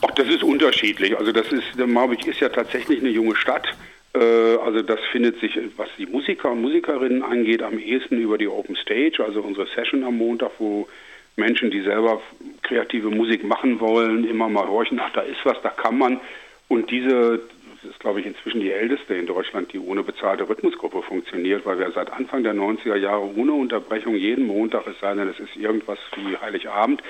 Ach, 0.00 0.10
das 0.14 0.28
ist 0.28 0.42
unterschiedlich. 0.42 1.16
Also 1.16 1.30
das 1.30 1.46
ist, 1.52 1.76
Marburg 1.86 2.26
ist 2.26 2.40
ja 2.40 2.48
tatsächlich 2.48 3.00
eine 3.00 3.10
junge 3.10 3.36
Stadt. 3.36 3.68
Äh, 4.14 4.56
also 4.64 4.82
das 4.82 4.98
findet 5.12 5.40
sich, 5.40 5.58
was 5.76 5.88
die 5.98 6.06
Musiker 6.06 6.50
und 6.50 6.62
Musikerinnen 6.62 7.22
angeht, 7.22 7.62
am 7.62 7.78
ehesten 7.78 8.18
über 8.18 8.38
die 8.38 8.48
Open 8.48 8.76
Stage, 8.76 9.22
also 9.24 9.42
unsere 9.42 9.66
Session 9.74 10.04
am 10.04 10.16
Montag, 10.16 10.50
wo 10.58 10.88
Menschen, 11.36 11.70
die 11.70 11.82
selber 11.82 12.20
kreative 12.62 13.10
Musik 13.10 13.44
machen 13.44 13.80
wollen, 13.80 14.28
immer 14.28 14.48
mal 14.48 14.68
horchen, 14.68 15.00
ach, 15.00 15.12
da 15.12 15.22
ist 15.22 15.44
was, 15.44 15.60
da 15.62 15.70
kann 15.70 15.98
man. 15.98 16.20
Und 16.68 16.90
diese, 16.90 17.40
das 17.82 17.90
ist, 17.90 18.00
glaube 18.00 18.20
ich, 18.20 18.26
inzwischen 18.26 18.60
die 18.60 18.70
älteste 18.70 19.14
in 19.14 19.26
Deutschland, 19.26 19.72
die 19.72 19.78
ohne 19.78 20.02
bezahlte 20.02 20.48
Rhythmusgruppe 20.48 21.02
funktioniert, 21.02 21.66
weil 21.66 21.78
wir 21.78 21.90
seit 21.92 22.12
Anfang 22.12 22.42
der 22.42 22.54
90er 22.54 22.96
Jahre 22.96 23.28
ohne 23.36 23.52
Unterbrechung 23.52 24.14
jeden 24.14 24.46
Montag, 24.46 24.86
es 24.86 24.98
sei 25.00 25.14
denn, 25.14 25.28
es 25.28 25.40
ist 25.40 25.56
irgendwas 25.56 25.98
wie 26.16 26.36
Heiligabend, 26.36 27.02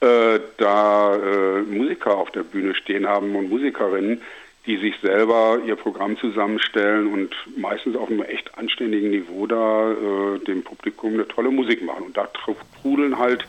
äh, 0.00 0.40
da 0.58 1.16
äh, 1.16 1.62
Musiker 1.62 2.16
auf 2.16 2.30
der 2.30 2.42
Bühne 2.42 2.74
stehen 2.74 3.06
haben 3.06 3.34
und 3.36 3.48
Musikerinnen, 3.48 4.20
die 4.66 4.78
sich 4.78 4.94
selber 5.02 5.58
ihr 5.66 5.76
Programm 5.76 6.16
zusammenstellen 6.16 7.12
und 7.12 7.34
meistens 7.56 7.96
auf 7.96 8.08
einem 8.08 8.22
echt 8.22 8.56
anständigen 8.56 9.10
Niveau 9.10 9.46
da 9.46 9.92
äh, 9.92 10.38
dem 10.46 10.62
Publikum 10.62 11.14
eine 11.14 11.28
tolle 11.28 11.50
Musik 11.50 11.84
machen. 11.84 12.04
Und 12.04 12.16
da 12.16 12.28
trudeln 12.82 13.18
halt 13.18 13.46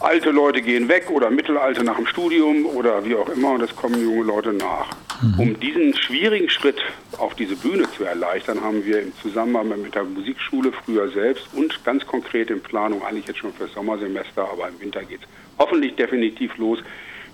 alte 0.00 0.30
Leute 0.30 0.62
gehen 0.62 0.88
weg 0.88 1.10
oder 1.10 1.30
Mittelalte 1.30 1.84
nach 1.84 1.96
dem 1.96 2.06
Studium 2.06 2.66
oder 2.66 3.04
wie 3.04 3.14
auch 3.14 3.28
immer 3.28 3.52
und 3.52 3.62
es 3.62 3.74
kommen 3.74 4.00
junge 4.00 4.22
Leute 4.24 4.52
nach. 4.52 4.90
Mhm. 5.20 5.40
Um 5.40 5.60
diesen 5.60 5.94
schwierigen 5.94 6.48
Schritt 6.48 6.80
auf 7.18 7.34
diese 7.34 7.56
Bühne 7.56 7.90
zu 7.96 8.04
erleichtern, 8.04 8.62
haben 8.62 8.84
wir 8.84 9.02
im 9.02 9.12
Zusammenhang 9.16 9.82
mit 9.82 9.94
der 9.94 10.04
Musikschule 10.04 10.72
früher 10.72 11.08
selbst 11.08 11.48
und 11.54 11.84
ganz 11.84 12.06
konkret 12.06 12.50
in 12.50 12.60
Planung, 12.60 13.02
eigentlich 13.04 13.26
jetzt 13.26 13.38
schon 13.38 13.52
für 13.52 13.66
Sommersemester, 13.66 14.48
aber 14.52 14.68
im 14.68 14.80
Winter 14.80 15.02
geht 15.02 15.20
es 15.22 15.28
hoffentlich 15.58 15.96
definitiv 15.96 16.56
los, 16.58 16.78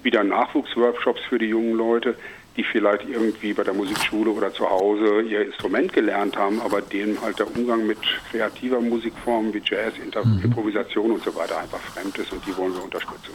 wieder 0.02 0.24
Nachwuchsworkshops 0.24 1.20
für 1.28 1.38
die 1.38 1.46
jungen 1.46 1.74
Leute, 1.74 2.16
die 2.56 2.64
vielleicht 2.64 3.08
irgendwie 3.08 3.52
bei 3.52 3.64
der 3.64 3.74
Musikschule 3.74 4.30
oder 4.30 4.52
zu 4.52 4.68
Hause 4.68 5.22
ihr 5.22 5.44
Instrument 5.44 5.92
gelernt 5.92 6.36
haben, 6.36 6.60
aber 6.60 6.80
denen 6.80 7.20
halt 7.20 7.38
der 7.38 7.46
Umgang 7.54 7.86
mit 7.86 7.98
kreativer 8.30 8.80
Musikformen 8.80 9.52
wie 9.52 9.62
Jazz, 9.64 9.94
Inter 10.02 10.24
mhm. 10.24 10.42
Improvisation 10.44 11.12
und 11.12 11.24
so 11.24 11.34
weiter 11.34 11.58
einfach 11.58 11.80
fremd 11.80 12.16
ist 12.18 12.32
und 12.32 12.46
die 12.46 12.56
wollen 12.56 12.74
wir 12.74 12.84
unterstützen. 12.84 13.32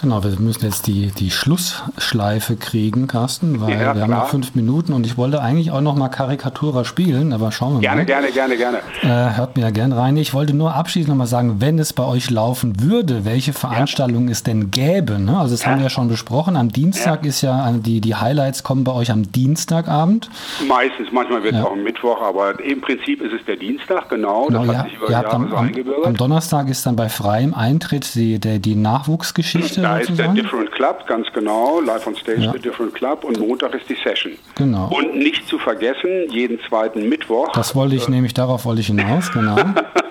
Genau, 0.00 0.22
wir 0.22 0.38
müssen 0.38 0.64
jetzt 0.64 0.86
die, 0.86 1.12
die 1.12 1.30
Schlussschleife 1.30 2.56
kriegen, 2.56 3.06
Carsten, 3.06 3.60
weil 3.60 3.72
ja, 3.72 3.94
wir 3.94 4.02
haben 4.02 4.10
noch 4.10 4.28
fünf 4.28 4.54
Minuten 4.54 4.92
und 4.92 5.06
ich 5.06 5.16
wollte 5.16 5.40
eigentlich 5.40 5.70
auch 5.70 5.80
noch 5.80 5.94
mal 5.94 6.08
Karikatura 6.08 6.84
spielen, 6.84 7.32
aber 7.32 7.52
schauen 7.52 7.74
wir 7.74 7.80
gerne, 7.80 8.02
mal. 8.02 8.04
Gerne, 8.04 8.30
gerne, 8.32 8.56
gerne, 8.56 8.80
gerne. 9.00 9.30
Äh, 9.32 9.36
hört 9.36 9.56
mir 9.56 9.62
ja 9.62 9.70
gerne 9.70 9.96
rein. 9.96 10.16
Ich 10.18 10.34
wollte 10.34 10.52
nur 10.52 10.74
abschließend 10.74 11.08
noch 11.08 11.16
mal 11.16 11.26
sagen, 11.26 11.60
wenn 11.60 11.78
es 11.78 11.94
bei 11.94 12.04
euch 12.04 12.28
laufen 12.28 12.82
würde, 12.82 13.24
welche 13.24 13.54
Veranstaltungen 13.54 14.28
ja. 14.28 14.32
es 14.32 14.42
denn 14.42 14.70
gäbe. 14.70 15.18
Ne? 15.18 15.38
Also 15.38 15.54
das 15.54 15.62
ja. 15.62 15.70
haben 15.70 15.78
wir 15.78 15.84
ja 15.84 15.90
schon 15.90 16.08
besprochen. 16.08 16.56
Am 16.56 16.70
Dienstag 16.70 17.24
ist 17.24 17.40
ja, 17.40 17.72
die, 17.72 18.02
die 18.02 18.14
Highlights 18.14 18.53
kommen 18.62 18.84
bei 18.84 18.92
euch 18.92 19.10
am 19.10 19.30
Dienstagabend. 19.30 20.30
Meistens, 20.66 21.08
manchmal 21.12 21.42
wird 21.42 21.54
es 21.54 21.62
auch 21.62 21.72
am 21.72 21.82
Mittwoch, 21.82 22.20
aber 22.22 22.60
im 22.62 22.80
Prinzip 22.80 23.22
ist 23.22 23.32
es 23.32 23.44
der 23.46 23.56
Dienstag, 23.56 24.08
genau. 24.08 24.46
genau 24.46 24.64
das 24.66 24.76
hat 24.76 24.84
sich 24.86 24.96
über 24.96 25.10
Jahre 25.10 25.30
am, 25.30 25.50
so 25.50 25.56
eingebürgert. 25.56 26.06
Am 26.06 26.16
Donnerstag 26.16 26.68
ist 26.68 26.86
dann 26.86 26.96
bei 26.96 27.08
freiem 27.08 27.54
Eintritt 27.54 28.14
die, 28.14 28.38
der, 28.38 28.58
die 28.58 28.74
Nachwuchsgeschichte. 28.74 29.80
Da 29.80 29.98
ist 29.98 30.16
der 30.18 30.28
Different 30.28 30.72
Club, 30.72 31.06
ganz 31.06 31.26
genau. 31.32 31.80
Live 31.80 32.06
on 32.06 32.16
Stage, 32.16 32.40
ja. 32.40 32.52
der 32.52 32.60
Different 32.60 32.94
Club. 32.94 33.24
Und 33.24 33.38
Montag 33.40 33.74
ist 33.74 33.88
die 33.88 33.96
Session. 34.02 34.32
Genau. 34.54 34.90
Und 34.94 35.16
nicht 35.16 35.48
zu 35.48 35.58
vergessen, 35.58 36.30
jeden 36.30 36.58
zweiten 36.68 37.08
Mittwoch. 37.08 37.52
Das 37.52 37.74
wollte 37.74 37.96
ich 37.96 38.08
äh, 38.08 38.10
nämlich, 38.10 38.34
darauf 38.34 38.64
wollte 38.64 38.80
ich 38.80 38.88
hinaus, 38.88 39.32
genau. 39.32 39.56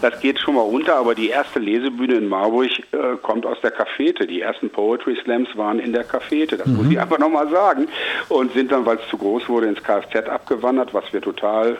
das 0.00 0.20
geht 0.20 0.38
schon 0.38 0.54
mal 0.54 0.62
runter, 0.62 0.96
aber 0.96 1.14
die 1.14 1.28
erste 1.28 1.58
Lesebühne 1.58 2.14
in 2.14 2.28
Marburg 2.28 2.70
äh, 2.92 3.16
kommt 3.22 3.46
aus 3.46 3.58
der 3.62 3.70
Cafete. 3.70 4.26
Die 4.26 4.40
ersten 4.40 4.70
Poetry 4.70 5.16
Slams 5.22 5.48
waren 5.56 5.78
in 5.78 5.92
der 5.92 6.04
Cafete, 6.04 6.56
das 6.56 6.66
mhm. 6.66 6.76
muss 6.76 6.90
ich 6.90 7.00
einfach 7.00 7.18
nochmal 7.18 7.48
sagen. 7.48 7.88
Und 8.28 8.52
sind 8.52 8.72
dann, 8.72 8.86
weil 8.86 8.96
es 8.96 9.08
zu 9.08 9.18
groß 9.18 9.48
wurde, 9.48 9.66
ins 9.66 9.82
Kfz 9.82 10.28
abgewandert, 10.28 10.94
was 10.94 11.12
wir 11.12 11.20
total 11.20 11.76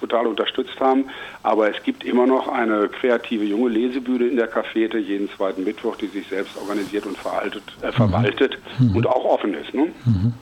total 0.00 0.26
unterstützt 0.26 0.80
haben. 0.80 1.04
Aber 1.42 1.70
es 1.70 1.82
gibt 1.84 2.04
immer 2.04 2.26
noch 2.26 2.48
eine 2.48 2.88
kreative 2.88 3.44
junge 3.44 3.70
Lesebühne 3.70 4.26
in 4.26 4.36
der 4.36 4.48
Cafete 4.48 4.98
jeden 4.98 5.30
zweiten 5.30 5.64
Mittwoch, 5.64 5.96
die 5.96 6.08
sich 6.08 6.26
selbst 6.26 6.56
organisiert 6.56 7.06
und 7.06 7.16
veraltet, 7.16 7.62
äh, 7.82 7.92
verwaltet 7.92 8.58
mhm. 8.78 8.96
und 8.96 9.06
auch 9.06 9.24
offen 9.24 9.54
ist. 9.54 9.72
Ne? 9.72 9.92
Mhm. 10.04 10.34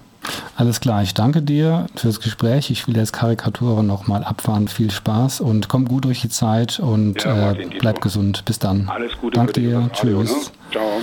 Alles 0.60 0.80
klar, 0.80 1.02
ich 1.02 1.14
danke 1.14 1.40
dir 1.40 1.86
fürs 1.96 2.20
Gespräch. 2.20 2.70
Ich 2.70 2.86
will 2.86 2.94
jetzt 2.94 3.14
Karikaturen 3.14 3.86
nochmal 3.86 4.22
abfahren. 4.24 4.68
Viel 4.68 4.90
Spaß 4.90 5.40
und 5.40 5.70
komm 5.70 5.86
gut 5.86 6.04
durch 6.04 6.20
die 6.20 6.28
Zeit 6.28 6.78
und 6.78 7.24
ja, 7.24 7.52
äh, 7.52 7.66
bleib 7.78 8.02
gesund. 8.02 8.44
Bis 8.44 8.58
dann. 8.58 8.86
Alles 8.90 9.16
Gute. 9.16 9.36
Danke 9.36 9.54
dir. 9.54 9.78
Radio, 9.78 10.22
Tschüss. 10.22 10.30
Ne? 10.30 10.52
Ciao. 10.72 11.00